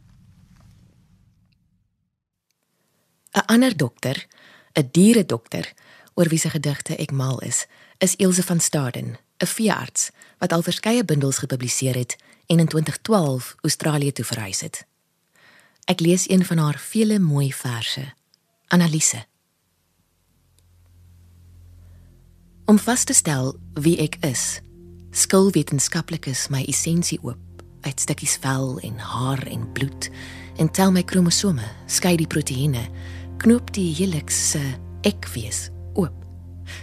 'n 3.36 3.46
Ander 3.48 3.78
dokter, 3.78 4.28
'n 4.74 4.90
dieredokter, 4.92 5.74
oor 6.16 6.28
wie 6.28 6.40
se 6.40 6.50
gedigte 6.50 6.96
ek 6.96 7.12
mal 7.12 7.40
is, 7.40 7.66
is 7.98 8.16
Ilse 8.16 8.44
van 8.44 8.60
Staden, 8.60 9.18
'n 9.40 9.48
veearts 9.48 10.12
wat 10.40 10.52
al 10.52 10.62
verskeie 10.62 11.06
bundels 11.06 11.38
gepubliseer 11.38 11.96
het 11.96 12.16
en 12.46 12.60
in 12.60 12.68
2012 12.68 13.56
Australië 13.62 14.12
toe 14.12 14.26
verhuis 14.26 14.62
het. 14.62 14.86
Ek 15.86 16.00
lees 16.02 16.30
een 16.30 16.46
van 16.46 16.58
haar 16.58 16.78
vele 16.82 17.20
mooi 17.20 17.54
verse. 17.54 18.02
Analise. 18.68 19.26
Om 22.66 22.80
vas 22.80 23.04
te 23.04 23.14
stel 23.14 23.54
wie 23.78 23.94
ek 24.02 24.18
is, 24.26 24.64
skil 25.14 25.52
wetenskaplikes 25.54 26.48
my 26.50 26.64
essensie 26.66 27.20
oop 27.22 27.62
uit 27.86 28.02
stukkies 28.02 28.40
vel 28.42 28.80
en 28.82 28.98
haar 28.98 29.46
en 29.46 29.70
bloed 29.78 30.10
en 30.58 30.72
tel 30.74 30.90
my 30.90 31.06
kromosome, 31.06 31.70
skei 31.86 32.16
die 32.18 32.30
proteïene, 32.34 32.88
knoop 33.38 33.70
die 33.78 33.92
helix 33.94 34.42
se 34.56 34.64
ek 35.06 35.30
wees 35.38 35.68
oop. 35.94 36.18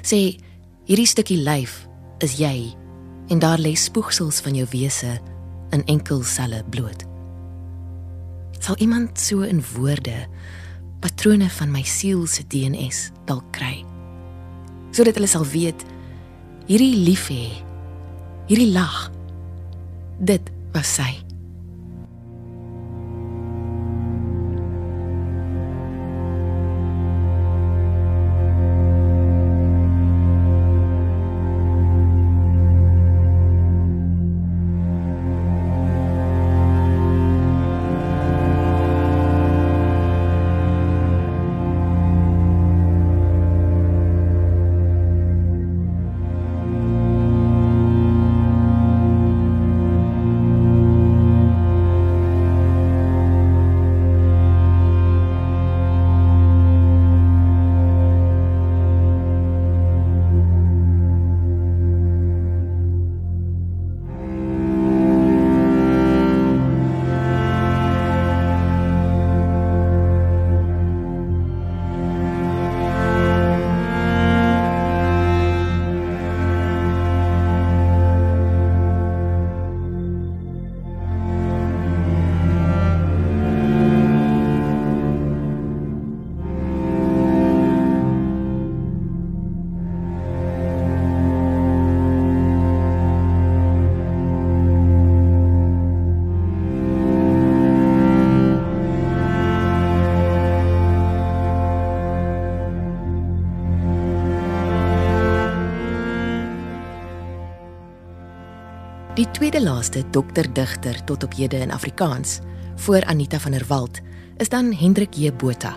Sê 0.07 0.39
hierdie 0.87 1.11
stukkie 1.11 1.43
lyf 1.43 1.81
is 2.23 2.39
jy 2.39 2.71
en 3.35 3.43
daar 3.43 3.59
lê 3.59 3.75
spoegsels 3.75 4.39
van 4.47 4.63
jou 4.63 4.69
wese 4.71 5.17
in 5.75 5.83
enkel 5.91 6.23
selle 6.23 6.63
bloot 6.71 7.11
sal 8.63 8.79
iemand 8.79 9.19
so 9.19 9.43
in 9.43 9.59
woorde 9.75 10.15
patrone 11.03 11.49
van 11.51 11.73
my 11.75 11.83
siel 11.83 12.29
se 12.31 12.45
DNS 12.47 13.09
dalk 13.27 13.49
kry. 13.57 13.83
Sodat 14.95 15.19
hulle 15.19 15.31
sal 15.31 15.47
weet 15.51 15.83
hierdie 16.69 16.95
lief 17.03 17.27
hê 17.33 17.51
hierdie 18.47 18.71
lag 18.71 19.09
dit 20.23 20.53
was 20.77 20.95
sy 21.01 21.11
tweede 109.53 109.71
laaste 109.71 110.03
dokterdigter 110.11 111.05
tot 111.05 111.23
op 111.23 111.35
hede 111.37 111.57
in 111.57 111.73
Afrikaans, 111.73 112.39
voor 112.75 113.05
Anita 113.05 113.39
van 113.41 113.51
der 113.53 113.65
Walt, 113.69 114.01
is 114.37 114.49
dan 114.49 114.73
Hendrik 114.73 115.15
J 115.15 115.33
Botha, 115.33 115.77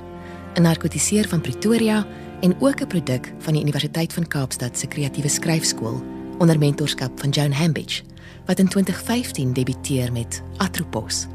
'n 0.54 0.62
narkotiseer 0.62 1.28
van 1.28 1.42
Pretoria 1.42 2.08
en 2.42 2.56
ook 2.62 2.82
'n 2.82 2.88
produk 2.88 3.34
van 3.40 3.54
die 3.54 3.62
Universiteit 3.62 4.14
van 4.14 4.28
Kaapstad 4.28 4.78
se 4.80 4.88
kreatiewe 4.88 5.28
skryfskool 5.28 6.04
onder 6.38 6.58
mentorskap 6.58 7.20
van 7.20 7.30
Joan 7.30 7.52
Hambidge, 7.52 8.04
wat 8.46 8.60
in 8.60 8.68
2015 8.68 9.54
debuteer 9.54 10.12
met 10.12 10.44
Atropos, 10.58 11.28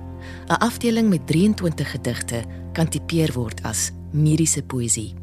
'n 0.46 0.52
afdeling 0.52 1.08
met 1.08 1.26
23 1.26 1.90
gedigte 1.90 2.44
kan 2.72 2.88
tipeer 2.88 3.32
word 3.32 3.62
as 3.62 3.90
mediese 4.12 4.62
poësie. 4.62 5.14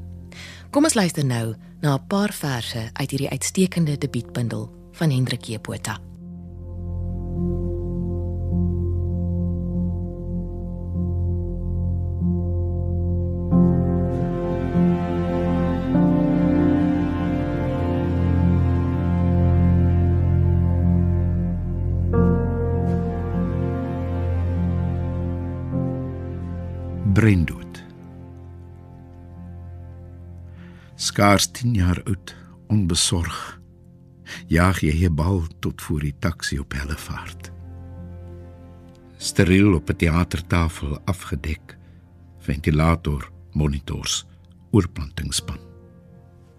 Kom 0.69 0.83
ons 0.83 0.93
luister 0.93 1.25
nou 1.25 1.55
na 1.81 1.93
'n 1.93 2.07
paar 2.07 2.33
verse 2.33 2.89
uit 2.93 3.09
hierdie 3.09 3.29
uitstekende 3.29 3.97
debuutbundel 3.97 4.71
van 4.91 5.09
Hendrik 5.11 5.43
J 5.43 5.59
Botha. 5.61 6.07
Breindood. 27.17 27.83
Skaars 30.95 31.47
10 31.51 31.73
jaar 31.73 32.01
oud, 32.05 32.35
onbesorg, 32.69 33.56
jaag 34.47 34.81
jy 34.81 35.05
'n 35.05 35.15
bal 35.15 35.47
tot 35.59 35.81
voor 35.81 35.99
die 35.99 36.15
taxi 36.19 36.59
op 36.59 36.73
Hellevaart. 36.73 37.51
Steriel 39.17 39.73
op 39.73 39.89
'n 39.89 39.95
teatertafel 39.95 40.99
afgedek, 41.05 41.77
ventilator, 42.39 43.31
monitors, 43.51 44.25
oorplantingspan. 44.71 45.59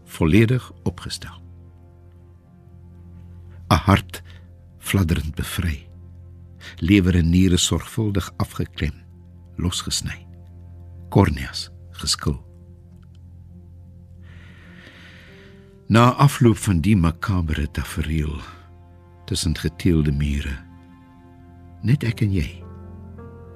Volledig 0.05 0.73
opgestel. 0.83 1.43
'n 3.69 3.75
Hart 3.75 4.23
fladderend 4.79 5.35
bevry. 5.35 5.87
Lewer 6.77 7.15
en 7.15 7.31
niere 7.31 7.57
sorgvuldig 7.57 8.33
afgeklem, 8.37 8.95
losgesny 9.57 10.29
korneas 11.09 11.71
geskil. 11.91 12.48
Na 15.89 16.13
afloop 16.13 16.57
van 16.57 16.81
die 16.81 16.97
makabere 16.97 17.71
tafereel 17.71 18.41
tussen 19.25 19.57
geteelde 19.57 20.13
mure 20.13 20.53
net 21.81 22.05
ek 22.05 22.21
en 22.27 22.35
jy 22.35 22.49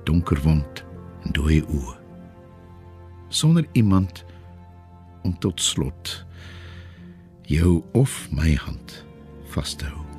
donker 0.09 0.41
wond 0.41 0.81
en 1.27 1.37
dooie 1.37 1.61
oë 1.69 1.93
sonder 3.29 3.69
iemand 3.77 4.23
om 5.29 5.37
tot 5.45 5.61
slot 5.61 6.15
jou 7.53 7.83
of 7.93 8.17
my 8.33 8.55
hand 8.65 8.97
vas 9.53 9.77
te 9.77 9.93
hou 9.93 10.12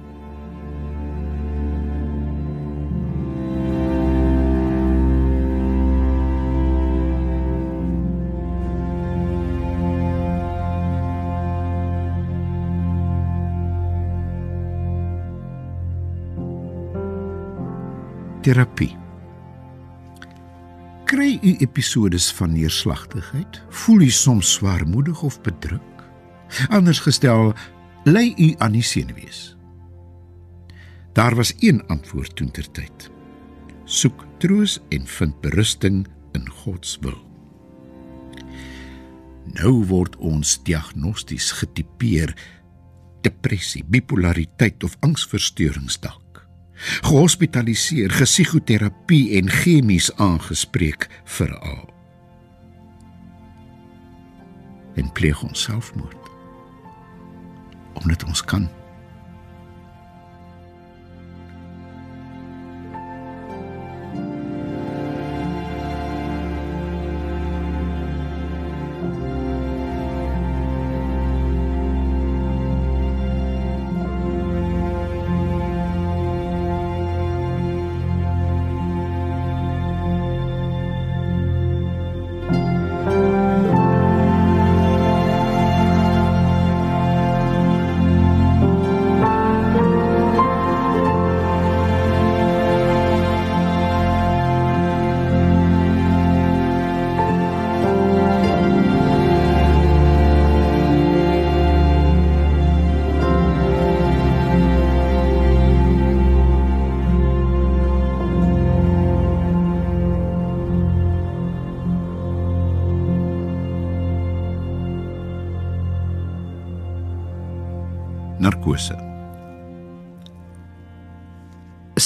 terapie. 18.43 18.91
Kry 21.08 21.39
u 21.41 21.56
episodes 21.63 22.32
van 22.36 22.53
neerslagtigheid? 22.53 23.62
Voel 23.69 24.01
u 24.01 24.10
soms 24.10 24.53
swaarmoedig 24.53 25.21
of 25.23 25.41
bedruk? 25.41 26.03
Anders 26.69 26.99
gestel, 26.99 27.53
ly 28.03 28.34
u 28.38 28.53
aan 28.58 28.75
die 28.75 28.84
senuwees. 28.84 29.56
Daar 31.13 31.36
was 31.36 31.53
een 31.60 31.84
antwoord 31.88 32.36
toe 32.36 32.51
ter 32.51 32.71
tyd. 32.71 33.12
Soek 33.86 34.25
troos 34.38 34.79
en 34.89 35.08
vind 35.08 35.41
berusting 35.41 36.08
in 36.32 36.49
God 36.49 36.86
se 36.88 36.99
wil. 37.01 37.19
Nou 39.53 39.84
word 39.88 40.15
ons 40.17 40.58
diagnosties 40.63 41.51
getipeer 41.51 42.34
depressie, 43.23 43.84
bipolariteit 43.88 44.84
of 44.84 44.97
angsversteuringsdalk 44.99 46.22
gehospitaliseer, 46.84 48.12
gesigoterapie 48.12 49.38
en 49.38 49.50
chemies 49.50 50.12
aangespreek 50.15 51.10
veral. 51.24 51.89
En 54.96 55.12
pleeg 55.12 55.43
ons 55.43 55.62
selfmoord. 55.62 56.32
Omdat 57.93 58.24
ons 58.24 58.43
kan. 58.43 58.69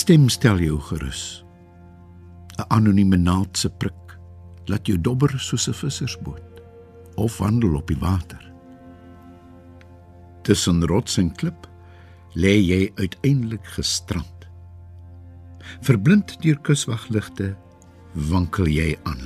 Stem 0.08 0.30
stel 0.32 0.62
jou 0.63 0.78
gerus. 0.80 1.43
'n 2.56 2.65
Anonieme 2.72 3.17
naald 3.17 3.58
se 3.58 3.70
prik 3.70 4.20
laat 4.65 4.88
jou 4.88 5.02
dobber 5.02 5.34
soos 5.39 5.67
'n 5.67 5.74
vissersboot 5.74 6.62
of 7.15 7.38
wandel 7.38 7.76
op 7.76 7.88
die 7.88 8.00
water. 8.00 8.40
Tussen 10.42 10.86
rots 10.86 11.17
en 11.17 11.36
klip 11.36 11.67
lê 12.34 12.56
jy 12.56 12.92
uiteindelik 12.96 13.65
gestrand. 13.65 14.48
Verblind 15.81 16.42
deur 16.42 16.60
kuswagligte 16.60 17.58
wankel 18.13 18.67
jy 18.67 18.98
aan 19.04 19.25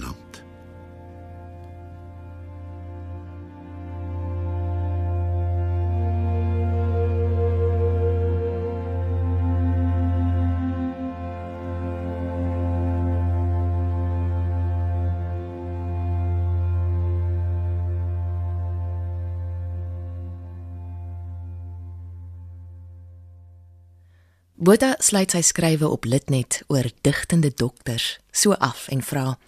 Botha 24.62 24.91
sluit 25.01 25.34
sy 25.34 25.39
skrywe 25.41 25.88
op 25.89 26.03
Litnet 26.05 26.59
oor 26.70 26.86
digtende 27.01 27.49
dokters 27.57 28.20
so 28.30 28.53
af 28.53 28.84
en 28.93 28.99
vra: 29.01 29.39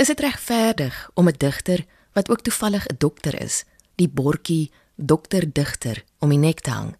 Is 0.00 0.08
dit 0.08 0.20
regverdig 0.24 1.10
om 1.14 1.28
'n 1.28 1.36
digter 1.36 1.84
wat 2.12 2.30
ook 2.30 2.40
toevallig 2.40 2.86
'n 2.86 2.96
dokter 2.98 3.42
is, 3.42 3.64
die 3.96 4.08
bordjie 4.08 4.70
dokter 4.96 5.52
digter 5.52 6.04
om 6.18 6.28
die 6.28 6.38
nek 6.38 6.60
te 6.60 6.70
hang? 6.70 6.96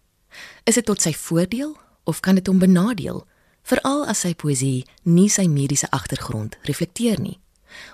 Is 0.63 0.75
dit 0.75 0.85
tot 0.85 1.01
sy 1.01 1.13
voordeel 1.13 1.77
of 2.03 2.19
kan 2.19 2.35
dit 2.35 2.47
hom 2.47 2.59
benadeel, 2.59 3.27
veral 3.63 4.05
as 4.05 4.19
sy 4.19 4.33
poësie 4.35 4.85
nie 5.03 5.29
sy 5.29 5.47
mediese 5.47 5.89
agtergrond 5.89 6.57
reflekteer 6.61 7.19
nie? 7.19 7.39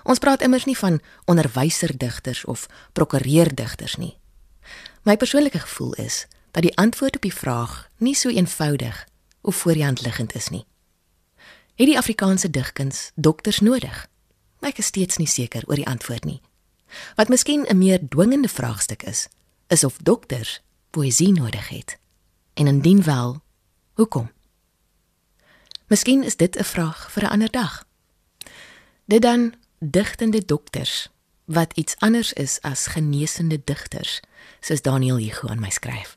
Ons 0.04 0.18
praat 0.18 0.42
immers 0.42 0.64
nie 0.64 0.76
van 0.76 1.00
onderwyserdigters 1.24 2.44
of 2.44 2.68
prokureurdigters 2.92 3.96
nie. 3.96 4.18
My 5.02 5.16
persoonlike 5.16 5.58
gevoel 5.58 5.94
is 5.94 6.26
dat 6.50 6.62
die 6.62 6.76
antwoord 6.76 7.16
op 7.16 7.22
die 7.22 7.34
vraag 7.34 7.90
nie 7.96 8.14
so 8.14 8.28
eenvoudig 8.28 9.06
of 9.46 9.56
voor 9.56 9.72
die 9.72 9.84
hand 9.84 10.02
liggend 10.02 10.34
is 10.34 10.48
nie. 10.48 10.66
Het 11.74 11.86
die 11.86 11.98
Afrikaanse 11.98 12.50
digkuns 12.50 13.10
dokters 13.14 13.60
nodig? 13.60 14.06
Ek 14.60 14.78
is 14.78 14.88
steeds 14.90 15.16
nie 15.16 15.28
seker 15.28 15.62
oor 15.66 15.78
die 15.78 15.86
antwoord 15.86 16.24
nie. 16.24 16.40
Wat 17.14 17.28
miskien 17.28 17.66
'n 17.68 17.78
meer 17.78 18.00
dwingende 18.08 18.48
vraagstuk 18.48 19.02
is, 19.02 19.28
is 19.68 19.84
of 19.84 19.96
dokters 20.02 20.60
poësie 20.90 21.32
nodig 21.32 21.68
het. 21.68 21.98
En 22.54 22.66
indien 22.66 23.02
wel, 23.02 23.42
hoekom? 23.94 24.30
Miskien 25.86 26.24
is 26.24 26.36
dit 26.36 26.56
'n 26.56 26.64
vraag 26.64 27.12
vir 27.12 27.22
'n 27.22 27.30
ander 27.30 27.50
dag. 27.50 27.86
Dit 29.04 29.22
dan 29.22 29.54
digtende 29.78 30.44
dokters 30.44 31.08
wat 31.44 31.72
iets 31.72 31.94
anders 31.98 32.32
is 32.32 32.60
as 32.60 32.86
genesende 32.86 33.60
digters, 33.64 34.20
soos 34.60 34.82
Daniel 34.82 35.16
Hugo 35.16 35.48
aan 35.48 35.60
my 35.60 35.70
skryf. 35.70 36.16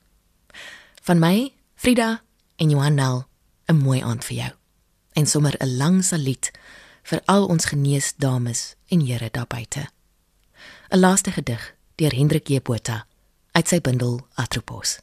Van 1.01 1.19
my, 1.19 1.53
Frida 1.75 2.21
en 2.59 2.69
Johan 2.69 2.93
Nel, 2.93 3.27
'n 3.65 3.75
mooi 3.75 4.01
aand 4.01 4.25
vir 4.25 4.37
jou. 4.37 4.51
En 5.13 5.25
sommer 5.25 5.55
'n 5.59 5.77
lang 5.77 6.03
saluut 6.03 6.51
vir 7.03 7.21
al 7.25 7.45
ons 7.45 7.65
genees 7.65 8.13
dames 8.17 8.75
en 8.87 9.05
here 9.05 9.29
daar 9.31 9.47
buite. 9.47 9.89
'n 10.89 10.99
Laaste 10.99 11.31
gedig 11.31 11.75
deur 11.95 12.15
Hendrik 12.15 12.47
J. 12.47 12.61
Botha 12.61 13.05
uit 13.51 13.67
sy 13.67 13.81
bundel 13.81 14.27
Atropos. 14.33 14.99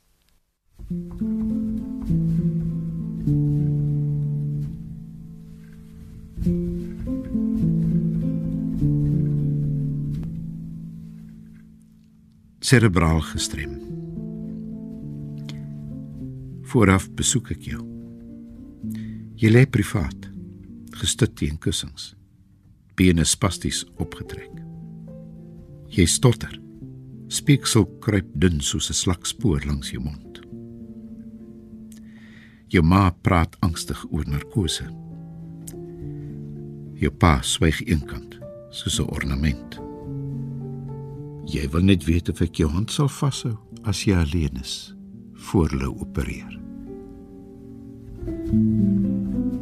Cerebraal 12.61 13.21
gestrem. 13.21 13.86
Vooraf 16.77 17.07
besoek 17.17 17.55
ek 17.55 17.63
jou. 17.71 17.79
Jy 19.41 19.49
lê 19.49 19.63
privaat, 19.65 20.27
gestut 21.01 21.31
teen 21.41 21.55
kussings, 21.57 22.11
bene 23.01 23.25
spasties 23.25 23.79
opgetrek. 23.97 24.59
Jy 25.89 26.05
stotter. 26.05 26.53
Spieksel 27.33 27.87
kruip 28.05 28.29
dun 28.37 28.61
soos 28.61 28.91
'n 28.91 28.99
slakspoor 28.99 29.65
langs 29.65 29.91
jou 29.95 30.03
mond. 30.05 30.43
Jou 32.69 32.83
ma 32.83 33.09
praat 33.11 33.57
angstig 33.63 34.05
oor 34.11 34.29
narkose. 34.29 34.85
Jou 37.01 37.11
pa 37.11 37.41
swyg 37.41 37.81
eenkant, 37.89 38.37
soos 38.71 39.01
'n 39.01 39.09
ornament. 39.09 39.81
Jy 41.49 41.71
wil 41.73 41.83
net 41.83 42.05
weet 42.05 42.29
of 42.29 42.43
ek 42.43 42.59
jou 42.59 42.69
hand 42.69 42.91
sal 42.91 43.09
vashou 43.09 43.57
as 43.85 44.05
jy 44.05 44.15
alleen 44.15 44.61
is 44.61 44.95
voor 45.33 45.71
hulle 45.71 46.01
opereer. 46.01 46.66
Thank 48.27 48.53
you. 48.53 49.56